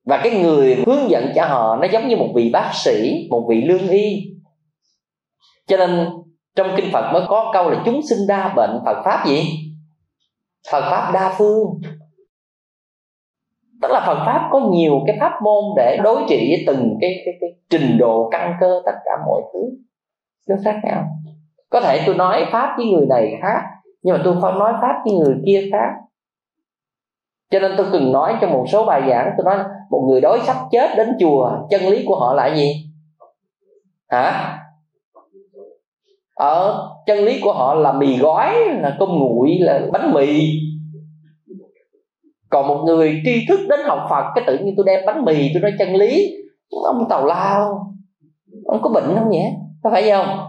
[0.05, 3.45] Và cái người hướng dẫn cho họ nó giống như một vị bác sĩ một
[3.49, 4.23] vị lương y.
[5.67, 6.09] Cho nên
[6.55, 9.43] trong kinh phật mới có câu là chúng sinh đa bệnh phật pháp gì?
[10.71, 11.67] Phật pháp đa phương.
[13.81, 17.11] Tức là Phật pháp có nhiều cái pháp môn để đối trị với từng cái,
[17.25, 19.59] cái, cái trình độ căn cơ tất cả mọi thứ.
[20.49, 21.03] Nó khác nhau.
[21.69, 23.61] Có thể tôi nói pháp với người này khác
[24.07, 25.89] nhưng mà tôi không nói pháp với người kia khác.
[27.51, 30.39] Cho nên tôi từng nói trong một số bài giảng, tôi nói một người đói
[30.43, 32.91] sắp chết đến chùa, chân lý của họ là gì?
[34.09, 34.57] Hả?
[36.35, 40.51] Ở chân lý của họ là mì gói, là cơm nguội, là bánh mì.
[42.49, 45.49] Còn một người tri thức đến học phật, cái tự nhiên tôi đem bánh mì,
[45.53, 46.33] tôi nói chân lý.
[46.85, 47.93] Ông tàu lao.
[48.65, 49.45] Ông có bệnh không nhỉ?
[49.83, 50.39] Có phải không?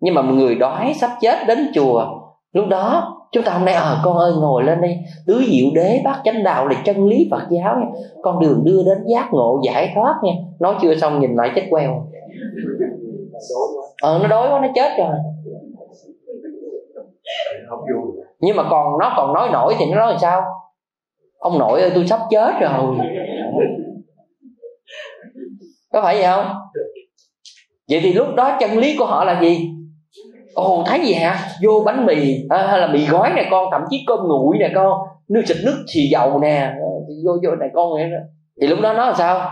[0.00, 2.17] Nhưng mà một người đói sắp chết đến chùa
[2.52, 4.96] lúc đó chúng ta hôm nay ờ à, con ơi ngồi lên đi.
[5.26, 7.86] Tứ diệu đế bát chánh đạo là chân lý phật giáo nha.
[8.22, 10.32] Con đường đưa đến giác ngộ giải thoát nha.
[10.60, 12.06] Nói chưa xong nhìn lại chết queo.
[14.02, 15.14] Ờ nó đói quá nó chết rồi.
[18.40, 20.42] Nhưng mà còn nó còn nói nổi thì nó nói làm sao?
[21.38, 22.96] Ông nội ơi tôi sắp chết rồi.
[25.92, 26.54] Có phải vậy không?
[27.90, 29.70] Vậy thì lúc đó chân lý của họ là gì?
[30.58, 31.38] Ồ thấy gì hả?
[31.64, 32.36] Vô bánh mì.
[32.48, 34.98] À, hay là mì gói nè con thậm chí cơm nguội nè con.
[35.28, 36.72] Nước xịt nước xì dầu nè.
[36.80, 36.88] Ờ,
[37.26, 38.18] vô vô này con vậy đó.
[38.60, 39.50] Thì lúc đó nó là sao?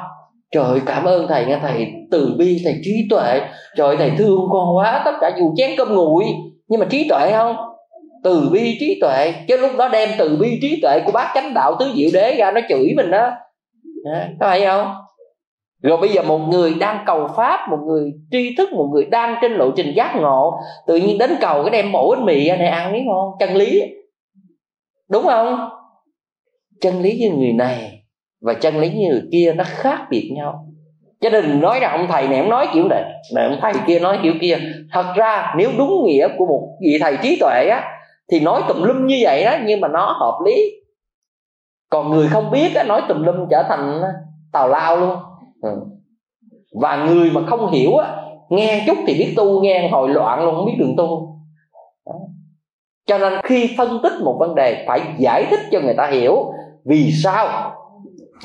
[0.55, 1.87] Trời cảm ơn thầy nghe thầy.
[2.11, 3.41] Từ bi thầy trí tuệ.
[3.77, 5.03] Trời thầy thương con quá.
[5.05, 6.25] Tất cả dù chén cơm nguội.
[6.69, 7.57] Nhưng mà trí tuệ không?
[8.25, 9.33] Từ bi trí tuệ.
[9.49, 12.35] Chứ lúc đó đem từ bi trí tuệ của bác chánh đạo tứ diệu đế
[12.39, 13.31] ra nó chửi mình đó.
[14.41, 14.95] Có phải không?
[15.87, 19.37] Rồi bây giờ một người đang cầu pháp một người tri thức một người đang
[19.43, 22.67] trên lộ trình giác ngộ tự nhiên đến cầu cái đem mổ bánh mì này
[22.67, 23.83] ăn biết ngon chân lý.
[25.11, 25.69] Đúng không?
[26.81, 28.03] Chân lý với người này
[28.41, 30.67] và chân lý với người kia nó khác biệt nhau.
[31.21, 33.03] Cho nên nói rằng ông thầy này ông nói kiểu này
[33.35, 34.59] này ông thầy kia nói kiểu kia.
[34.93, 37.85] Thật ra nếu đúng nghĩa của một vị thầy trí tuệ á
[38.33, 40.73] thì nói tùm lum như vậy đó nhưng mà nó hợp lý.
[41.91, 44.03] Còn người không biết á, nói tùm lum trở thành
[44.53, 45.17] tào lao luôn.
[45.67, 45.81] Ừ.
[46.81, 48.17] và người mà không hiểu á,
[48.51, 51.37] nghe chút thì biết tu nghe hồi loạn luôn không biết đường tu.
[53.07, 56.53] Cho nên khi phân tích một vấn đề phải giải thích cho người ta hiểu
[56.85, 57.73] vì sao.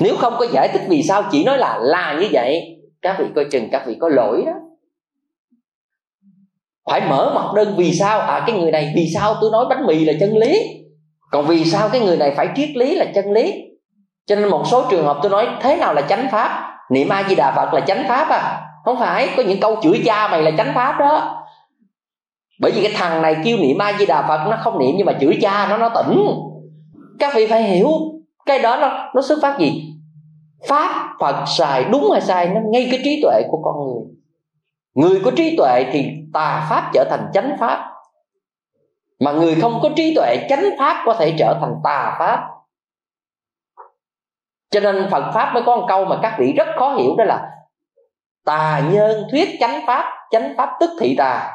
[0.00, 3.24] Nếu không có giải thích vì sao chỉ nói là là như vậy các vị
[3.34, 4.52] coi chừng các vị có lỗi đó.
[6.90, 8.20] Phải mở mặt đơn vì sao?
[8.20, 10.62] À cái người này vì sao tôi nói bánh mì là chân lý?
[11.30, 13.54] Còn vì sao cái người này phải triết lý là chân lý?
[14.26, 16.71] Cho nên một số trường hợp tôi nói thế nào là chánh pháp?
[16.92, 18.60] Niệm a di đà phật là chánh pháp à?
[18.84, 21.44] Không phải, có những câu chửi cha mày là chánh pháp đó.
[22.60, 25.06] Bởi vì cái thằng này kêu niệm a di đà phật, nó không niệm nhưng
[25.06, 26.26] mà chửi cha nó nó tỉnh.
[27.18, 27.88] Các vị phải hiểu,
[28.46, 29.94] cái đó nó nó xuất phát gì?
[30.68, 34.02] Pháp phật xài đúng hay sai, nó ngay cái trí tuệ của con người.
[34.94, 37.88] Người có trí tuệ thì tà pháp trở thành chánh pháp.
[39.20, 42.40] Mà người không có trí tuệ, chánh pháp có thể trở thành tà pháp
[44.72, 47.24] cho nên phật pháp mới có một câu mà các vị rất khó hiểu, đó
[47.24, 47.48] là
[48.44, 51.50] tà nhân thuyết chánh pháp chánh pháp tức thị tà.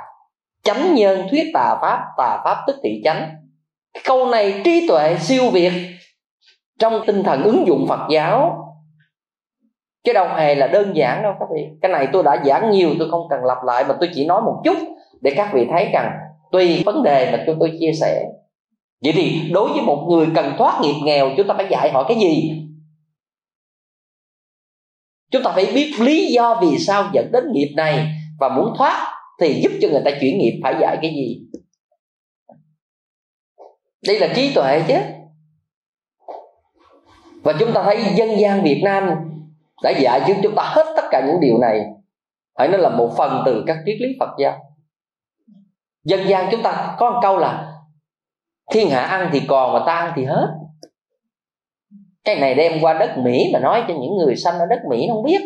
[0.64, 3.30] Chánh nhân thuyết tà pháp tà pháp tức thị chánh.
[3.94, 5.72] Cái câu này trí tuệ siêu việt
[6.80, 8.64] trong tinh thần ứng dụng phật giáo.
[10.04, 11.62] Chứ đâu hề là đơn giản đâu các vị.
[11.82, 14.42] Cái này tôi đã giảng nhiều, tôi không cần lặp lại, mà tôi chỉ nói
[14.42, 14.78] một chút
[15.22, 16.12] để các vị thấy rằng
[16.52, 18.26] tùy vấn đề mà tôi tôi chia sẻ.
[19.04, 22.04] Vậy thì đối với một người cần thoát nghiệp nghèo, chúng ta phải dạy họ
[22.04, 22.64] cái gì?
[25.32, 28.08] Chúng ta phải biết lý do vì sao dẫn đến nghiệp này
[28.40, 31.42] và muốn thoát thì giúp cho người ta chuyển nghiệp, phải dạy cái gì?
[34.08, 34.98] Đây là trí tuệ chứ.
[37.44, 39.10] Và chúng ta thấy dân gian việt nam
[39.84, 41.82] đã dạy cho chúng ta hết tất cả những điều này.
[42.58, 44.60] Hãy nói là một phần từ các triết lý phật giáo.
[46.04, 47.74] Dân gian chúng ta có một câu là,
[48.72, 50.48] thiên hạ ăn thì còn mà ta ăn thì hết
[52.28, 55.08] cái này đem qua đất mỹ mà nói cho những người sanh ở đất mỹ
[55.08, 55.42] nó không biết.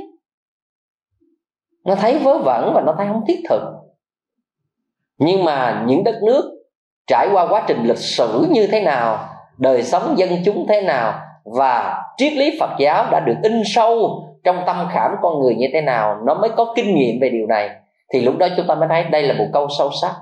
[1.85, 3.61] Nó thấy vớ vẩn và nó thấy không thiết thực.
[5.17, 6.51] Nhưng mà những đất nước
[7.07, 11.19] trải qua quá trình lịch sử như thế nào, đời sống dân chúng thế nào
[11.43, 15.67] và triết lý phật giáo đã được in sâu trong tâm khảm con người như
[15.73, 17.69] thế nào, nó mới có kinh nghiệm về điều này,
[18.13, 20.15] thì lúc đó chúng ta mới thấy đây là một câu sâu sắc.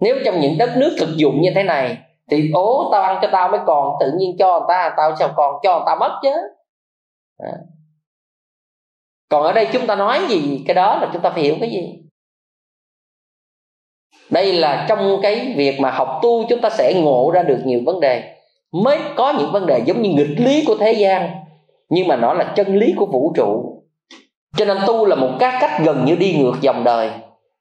[0.00, 1.98] Nếu trong những đất nước thực dụng như thế này
[2.30, 5.30] thì ố, tao ăn cho tao mới còn, tự nhiên cho người ta, tao sao
[5.36, 6.32] còn cho người ta mất chứ?
[7.38, 7.52] À.
[9.28, 11.70] còn ở đây chúng ta nói gì, cái đó là chúng ta phải hiểu cái
[11.70, 12.02] gì?
[14.30, 17.80] Đây là trong cái việc mà học tu chúng ta sẽ ngộ ra được nhiều
[17.86, 18.34] vấn đề.
[18.72, 21.30] Mới có những vấn đề giống như nghịch lý của thế gian,
[21.88, 23.82] nhưng mà nó là chân lý của vũ trụ.
[24.56, 27.10] Cho nên tu là một cái cách gần như đi ngược dòng đời.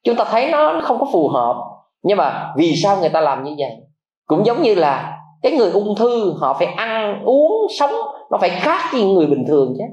[0.03, 1.55] Chúng ta thấy nó không có phù hợp.
[2.03, 3.71] Nhưng mà vì sao người ta làm như vậy?
[4.27, 7.91] Cũng giống như là cái người ung thư họ phải ăn, uống, sống,
[8.31, 9.83] nó phải khác với người bình thường chứ.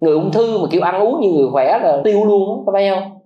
[0.00, 2.90] Người ung thư mà kiểu ăn uống như người khỏe là tiêu luôn có phải
[2.90, 3.18] không?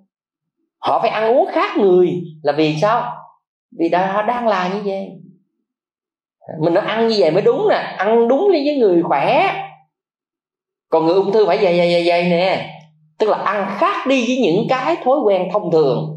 [0.78, 3.12] Họ phải ăn uống khác người là vì sao?
[3.78, 5.08] Vì đã đang là như vậy.
[6.60, 9.54] Mình nó ăn như vậy mới đúng nè, ăn đúng với người khỏe.
[10.88, 12.70] Còn người ung thư phải dày dày dày dày nè.
[13.18, 16.09] Tức là ăn khác đi với những cái thói quen thông thường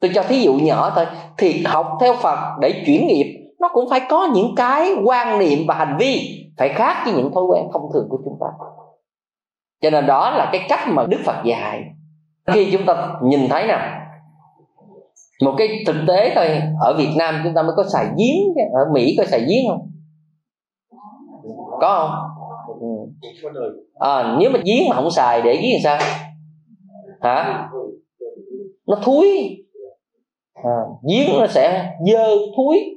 [0.00, 1.06] tôi cho thí dụ nhỏ thôi
[1.38, 5.58] thì học theo phật để chuyển nghiệp nó cũng phải có những cái quan niệm
[5.68, 8.46] và hành vi phải khác với những thói quen thông thường của chúng ta.
[9.82, 11.84] Cho nên đó là cái cách mà đức phật dạy.
[12.46, 13.78] Khi chúng ta nhìn thấy nè
[15.42, 16.46] một cái thực tế thôi
[16.80, 19.90] ở việt nam chúng ta mới có xài giếng ở mỹ có xài giếng không?
[21.80, 22.80] Có không?
[22.80, 22.86] Ừ.
[23.94, 25.98] À, nếu mà giếng mà không xài để giếng làm sao?
[27.20, 27.68] Hả?
[28.86, 29.56] Nó thúi
[30.66, 30.76] à,
[31.08, 32.94] giếng nó sẽ dơ thúi.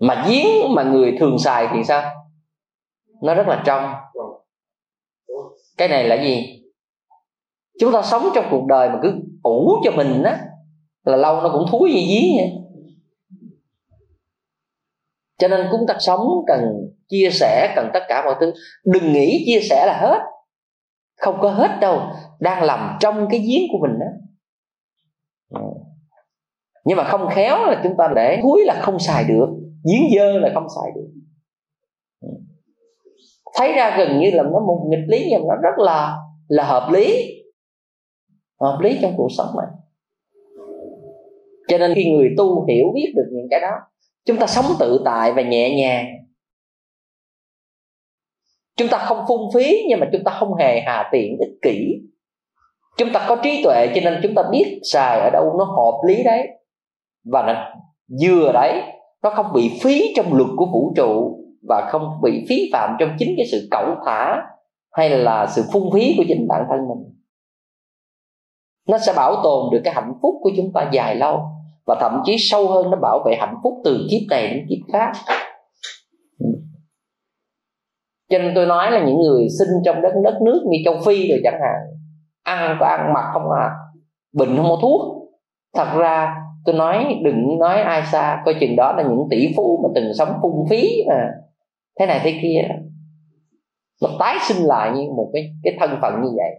[0.00, 2.10] Mà giếng mà người thường xài thì sao?
[3.22, 3.94] Nó rất là trong.
[5.76, 6.62] Cái này là gì?
[7.80, 9.12] Chúng ta sống trong cuộc đời mà cứ
[9.42, 10.40] ủ cho mình á
[11.04, 12.50] là lâu nó cũng thúi như giếng vậy.
[15.38, 16.60] Cho nên chúng ta sống cần
[17.08, 18.52] chia sẻ cần tất cả mọi thứ.
[18.84, 20.18] Đừng nghĩ chia sẻ là hết.
[21.16, 22.02] Không có hết đâu.
[22.40, 24.06] Đang làm trong cái giếng của mình đó
[26.84, 29.48] nhưng mà không khéo là chúng ta để thúi là không xài được,
[29.84, 31.08] giếng dơ là không xài được.
[33.54, 36.16] Thấy ra gần như là nó một nghịch lý nhưng nó rất là
[36.48, 37.34] là hợp lý.
[38.60, 39.66] Hợp lý trong cuộc sống này
[41.72, 43.70] cho nên khi người tu hiểu biết được những cái đó,
[44.24, 46.06] chúng ta sống tự tại và nhẹ nhàng.
[48.76, 52.00] Chúng ta không phung phí nhưng mà chúng ta không hề hà tiện ích kỷ.
[52.96, 56.00] Chúng ta có trí tuệ cho nên chúng ta biết xài ở đâu nó hợp
[56.06, 56.48] lý đấy
[57.24, 57.54] và nó
[58.22, 58.82] vừa đấy,
[59.22, 63.08] nó không bị phí trong luật của vũ trụ và không bị phí phạm trong
[63.18, 64.42] chính cái sự cẩu thả
[64.92, 67.18] hay là sự phung phí của chính bản thân mình.
[68.88, 71.40] Nó sẽ bảo tồn được cái hạnh phúc của chúng ta dài lâu
[71.86, 74.92] và thậm chí sâu hơn, nó bảo vệ hạnh phúc từ kiếp này đến kiếp
[74.92, 75.12] khác.
[78.30, 81.28] Cho nên tôi nói là những người sinh trong đất đất nước như châu phi
[81.28, 81.80] rồi chẳng hạn,
[82.42, 83.70] ăn có ăn mặc không à
[84.32, 85.28] bệnh không có thuốc,
[85.74, 89.80] thật ra tôi nói đừng nói ai xa coi chừng đó là những tỷ phú
[89.82, 91.28] mà từng sống phung phí mà.
[92.00, 92.68] Thế này thế kia.
[94.02, 96.50] Nó tái sinh lại như một cái cái thân phận như vậy.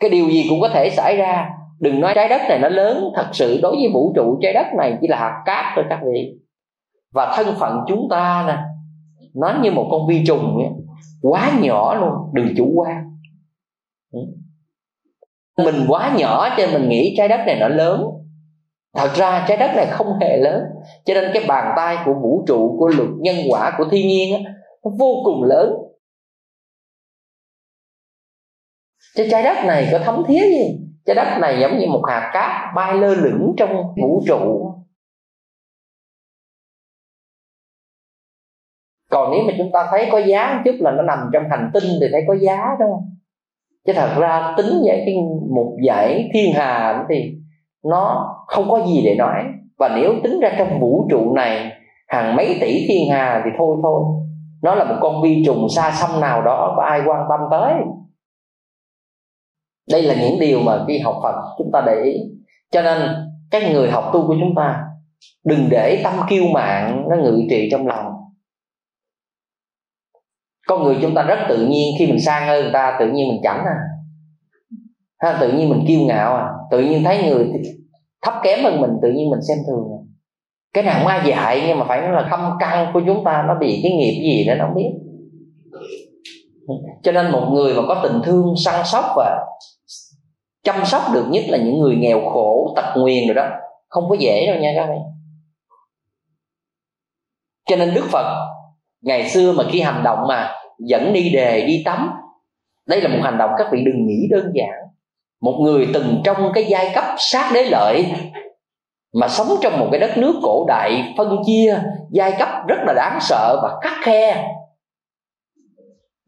[0.00, 1.50] Cái điều gì cũng có thể xảy ra.
[1.80, 3.60] Đừng nói trái đất này nó lớn thật sự.
[3.62, 6.38] Đối với vũ trụ trái đất này chỉ là hạt cát thôi các vị.
[7.14, 8.58] Và thân phận chúng ta nè
[9.34, 10.68] nó như một con vi trùng ấy,
[11.22, 13.04] quá nhỏ luôn đừng chủ quan.
[14.12, 14.20] Ừ.
[15.64, 18.04] Mình quá nhỏ cho mình nghĩ trái đất này nó lớn
[18.94, 20.62] thật ra trái đất này không hề lớn
[21.04, 24.44] cho nên cái bàn tay của vũ trụ của luật nhân quả của thiên nhiên
[24.44, 24.52] á,
[24.84, 25.72] nó vô cùng lớn.
[29.14, 30.80] Cho trái đất này có thấm thía gì?
[31.06, 33.70] Trái đất này giống như một hạt cát bay lơ lửng trong
[34.02, 34.74] vũ trụ.
[39.10, 41.70] Còn nếu mà chúng ta thấy có giá một chút là nó nằm trong hành
[41.74, 42.86] tinh thì thấy có giá đó.
[43.86, 45.14] Chứ thật ra tính về cái
[45.54, 47.34] một giải thiên hà thì
[47.84, 49.44] nó không có gì để nói.
[49.78, 51.72] Và nếu tính ra trong vũ trụ này,
[52.08, 54.02] hàng mấy tỷ thiên hà thì thôi thôi.
[54.62, 57.74] Nó là một con vi trùng xa xăm nào đó có ai quan tâm tới.
[59.90, 62.14] Đây là những điều mà khi học phật chúng ta để ý.
[62.70, 62.98] Cho nên,
[63.50, 64.84] các người học tu của chúng ta,
[65.44, 68.06] đừng để tâm kiêu mạng nó ngự trị trong lòng.
[70.66, 73.28] Con người chúng ta rất tự nhiên khi mình sang hơn người ta, tự nhiên
[73.28, 73.76] mình chảnh à
[75.18, 76.48] ha, tự nhiên mình kiêu ngạo à.
[76.70, 77.52] Tự nhiên thấy người
[78.22, 80.00] thấp kém hơn mình, tự nhiên mình xem thường à.
[80.72, 83.54] cái nào ma dạy, nhưng mà phải nói là thâm căn của chúng ta, nó
[83.60, 84.90] bị cái nghiệp gì đó nó không biết.
[87.02, 89.46] Cho nên một người mà có tình thương săn sóc và
[90.64, 93.48] chăm sóc được nhất là những người nghèo khổ, tật nguyền rồi đó,
[93.88, 94.98] không có dễ đâu nha các bạn.
[97.68, 98.46] Cho nên đức phật,
[99.02, 102.10] ngày xưa mà khi hành động mà dẫn đi đề, đi tắm,
[102.86, 104.87] đây là một hành động các vị đừng nghĩ đơn giản
[105.40, 108.06] một người từng trong cái giai cấp sát đế lợi
[109.14, 111.80] mà sống trong một cái đất nước cổ đại phân chia,
[112.10, 114.48] giai cấp rất là đáng sợ và khắc khe.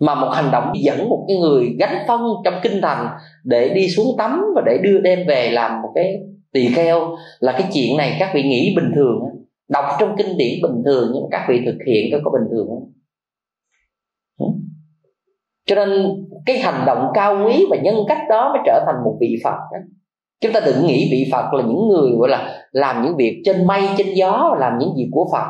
[0.01, 3.09] Mà một hành động dẫn một cái người gánh phân trong kinh thành
[3.45, 6.17] để đi xuống tắm và để đưa đem về làm một cái
[6.53, 9.19] tỳ kheo là cái chuyện này các vị nghĩ bình thường
[9.69, 12.67] đọc trong kinh điển bình thường nhưng các vị thực hiện có có bình thường
[12.69, 12.93] không?
[15.71, 16.07] Cho nên
[16.47, 19.57] cái hành động cao quý và nhân cách đó mới trở thành một vị phật
[19.73, 19.79] đó.
[20.41, 23.67] chúng ta đừng nghĩ vị phật là những người gọi là làm những việc trên
[23.67, 25.47] mây, trên gió, làm những việc của phật.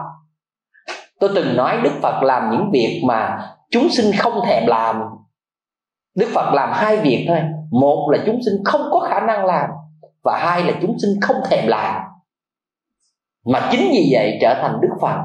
[1.20, 5.02] Tôi từng nói đức phật làm những việc mà chúng sinh không thèm làm.
[6.16, 7.38] Đức phật làm hai việc thôi.
[7.70, 9.70] Một là chúng sinh không có khả năng làm,
[10.24, 12.02] và hai là chúng sinh không thèm làm.
[13.46, 15.16] Mà chính vì vậy trở thành đức phật.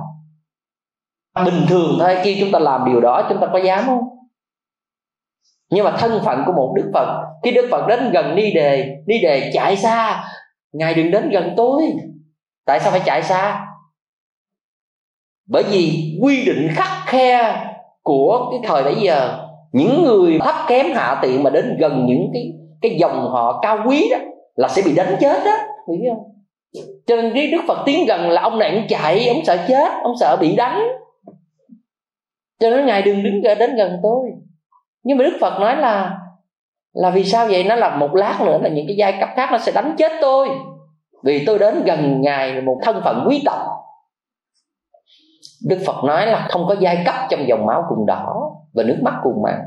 [1.45, 4.14] Bình thường thôi, khi chúng ta làm điều đó, chúng ta có dám không?
[5.75, 8.95] Nhưng mà thân phận của một đức phật, khi đức phật đến gần ni đề
[9.07, 10.23] ni đề chạy xa.
[10.73, 11.83] Ngài đừng đến gần tôi.
[12.65, 13.65] Tại sao phải chạy xa?
[15.49, 17.65] Bởi vì quy định khắc khe
[18.03, 22.29] của cái thời bấy giờ, những người thấp kém hạ tiện mà đến gần những
[22.33, 22.51] cái
[22.81, 24.17] cái dòng họ cao quý đó
[24.55, 25.57] là sẽ bị đánh chết đó
[25.87, 26.23] hiểu không?
[27.07, 29.91] Cho nên khi đức phật tiến gần là ông này ông chạy, ông sợ chết,
[30.03, 30.81] ông sợ bị đánh.
[32.59, 34.29] Cho nên ngài đừng đứng gần đến gần tôi
[35.05, 36.17] nhưng mà đức phật nói là
[36.93, 37.63] là vì sao vậy?
[37.63, 40.11] Nó là một lát nữa là những cái giai cấp khác nó sẽ đánh chết
[40.21, 40.49] tôi.
[41.23, 43.59] Vì tôi đến gần ngài một thân phận quý tộc.
[45.67, 48.97] Đức phật nói là không có giai cấp trong dòng máu cùng đỏ và nước
[49.01, 49.61] mắt cùng mặn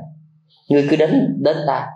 [0.70, 1.86] người cứ đến đến ta.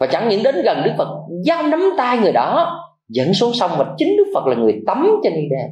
[0.00, 1.08] Và chẳng những đến gần đức phật
[1.44, 5.06] giao nắm tay người đó, dẫn xuống sông và chính đức phật là người tắm
[5.24, 5.70] cho ni đề.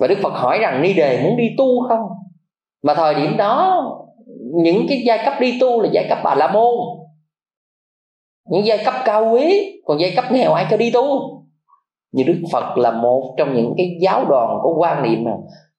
[0.00, 2.08] Và đức phật hỏi rằng, ni đề muốn đi tu không?
[2.82, 3.84] Mà thời điểm đó
[4.54, 6.74] những cái giai cấp đi tu là giai cấp bà la môn.
[8.50, 11.02] Những giai cấp cao quý, còn giai cấp nghèo ai cho đi tu?
[12.12, 15.30] Như đức phật là một trong những cái giáo đoàn có quan niệm mà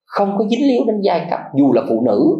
[0.06, 2.36] không có dính líu đến giai cấp dù là phụ nữ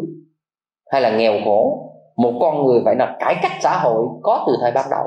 [0.90, 1.84] hay là nghèo khổ.
[2.16, 5.04] Một con người phải là cải cách xã hội có từ thời ban đầu.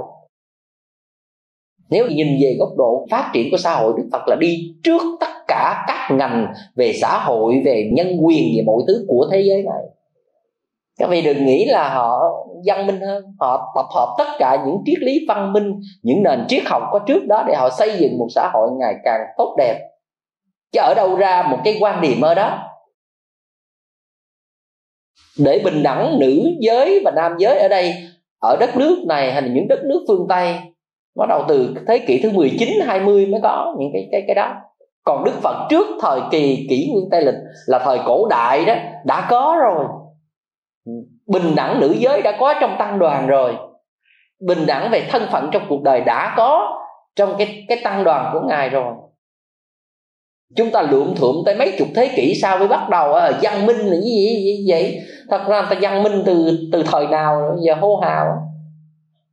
[1.89, 5.01] Nếu nhìn về góc độ phát triển của xã hội, đức phật là đi trước
[5.19, 9.41] tất cả các ngành về xã hội, về nhân quyền, về mọi thứ của thế
[9.41, 9.83] giới này
[11.01, 12.19] các vị đừng nghĩ là họ
[12.65, 16.45] văn minh hơn, họ tập hợp tất cả những triết lý văn minh, những nền
[16.47, 19.55] triết học có trước đó để họ xây dựng một xã hội ngày càng tốt
[19.57, 19.79] đẹp.
[20.71, 22.59] Chứ ở đâu ra một cái quan điểm ở đó?
[25.39, 27.93] Để bình đẳng nữ giới và nam giới ở đây,
[28.41, 30.55] ở đất nước này hay là những đất nước phương Tây,
[31.15, 34.53] bắt đầu từ thế kỷ thứ 19 20 mới có những cái cái cái đó.
[35.03, 37.35] Còn Đức Phật trước thời kỳ kỷ nguyên Tây lịch
[37.65, 38.75] là thời cổ đại đó,
[39.05, 39.85] đã có rồi
[41.27, 43.55] bình đẳng nữ giới đã có trong tăng đoàn rồi.
[44.47, 46.77] Bình đẳng về thân phận trong cuộc đời đã có
[47.15, 48.93] trong cái cái tăng đoàn của ngài rồi.
[50.55, 53.65] Chúng ta lượm thượm tới mấy chục thế kỷ sau mới bắt đầu à, văn
[53.65, 55.01] minh là gì, gì, gì vậy?
[55.29, 58.25] Thật ra ta văn minh từ từ thời nào giờ hô hào.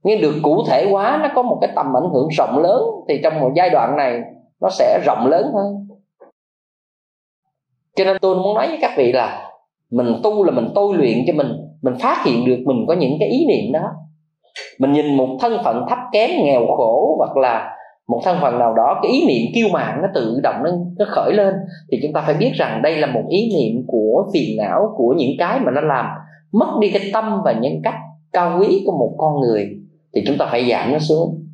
[0.02, 3.20] Nhưng được cụ thể hóa nó có một cái tầm ảnh hưởng rộng lớn thì
[3.22, 4.20] trong một giai đoạn này
[4.60, 5.88] nó sẽ rộng lớn hơn.
[7.96, 9.50] Cho nên tôi muốn nói với các vị là
[9.92, 13.16] mình tu là mình tôi luyện cho mình mình phát hiện được mình có những
[13.20, 13.90] cái ý niệm đó.
[14.78, 17.74] Mình nhìn một thân phận thấp kém nghèo khổ hoặc là
[18.08, 21.04] một thân phận nào đó cái ý niệm kiêu mạn nó tự động nó, nó
[21.08, 21.54] khởi lên
[21.92, 25.14] thì chúng ta phải biết rằng đây là một ý niệm của phiền não của
[25.16, 26.06] những cái mà nó làm
[26.52, 27.94] mất đi cái tâm và nhân cách
[28.32, 29.68] cao quý của một con người
[30.14, 31.44] thì chúng ta phải giảm nó xuống.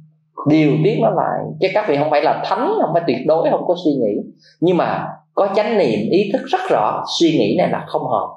[0.49, 1.41] Điều tiết nó lại.
[1.61, 4.23] Chứ các vị không phải là thánh không phải tuyệt đối không có suy nghĩ.
[4.61, 8.29] Nhưng mà có chánh niệm, ý thức rất rõ, suy nghĩ này là không hợp.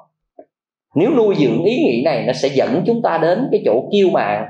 [0.94, 4.10] Nếu nuôi dưỡng ý nghĩ này, nó sẽ dẫn chúng ta đến cái chỗ kiêu
[4.10, 4.46] mạn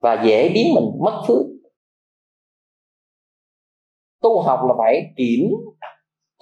[0.00, 1.46] và dễ biến mình mất phước.
[4.22, 5.50] Tu học là phải kiểm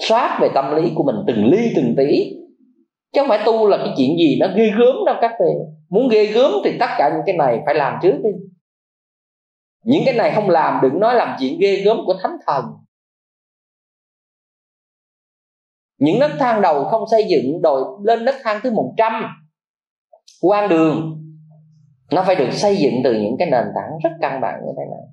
[0.08, 2.32] soát về tâm lý của mình từng ly, từng tí.
[3.12, 5.52] Chứ không phải tu là cái chuyện gì nó ghê gớm đâu các vị
[5.88, 8.30] muốn ghê gớm thì tất cả những cái này phải làm trước đi.
[9.84, 12.64] Những cái này không làm, đừng nói làm chuyện ghê gớm của thánh thần.
[16.00, 19.12] Những nấc thang đầu không xây dựng rồi lên nấc thang thứ 100
[20.42, 21.16] quan đường,
[22.12, 24.84] nó phải được xây dựng từ những cái nền tảng rất căn bản như thế
[24.90, 25.06] này.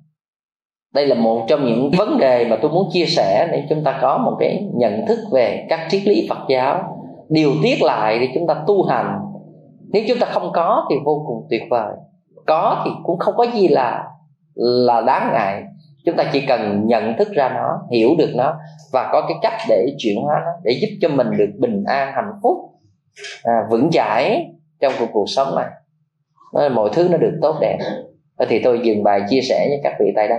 [0.94, 3.98] Đây là một trong những vấn đề mà tôi muốn chia sẻ để chúng ta
[4.02, 6.82] có một cái nhận thức về các triết lý Phật giáo.
[7.28, 9.18] Điều tiết lại để chúng ta tu hành.
[9.92, 11.92] Nếu chúng ta không có thì vô cùng tuyệt vời.
[12.46, 14.04] Có thì cũng không có gì là
[14.54, 15.62] là đáng ngại
[16.08, 18.58] chúng ta chỉ cần nhận thức ra nó hiểu được nó
[18.92, 22.12] và có cái cách để chuyển hóa nó để giúp cho mình được bình an
[22.14, 22.56] hạnh phúc
[23.42, 24.46] à, vững chãi
[24.80, 25.66] trong cuộc cuộc sống này.
[26.70, 27.78] Mọi thứ nó được tốt đẹp.
[28.48, 30.38] Thì tôi dừng bài chia sẻ với các vị tại đây.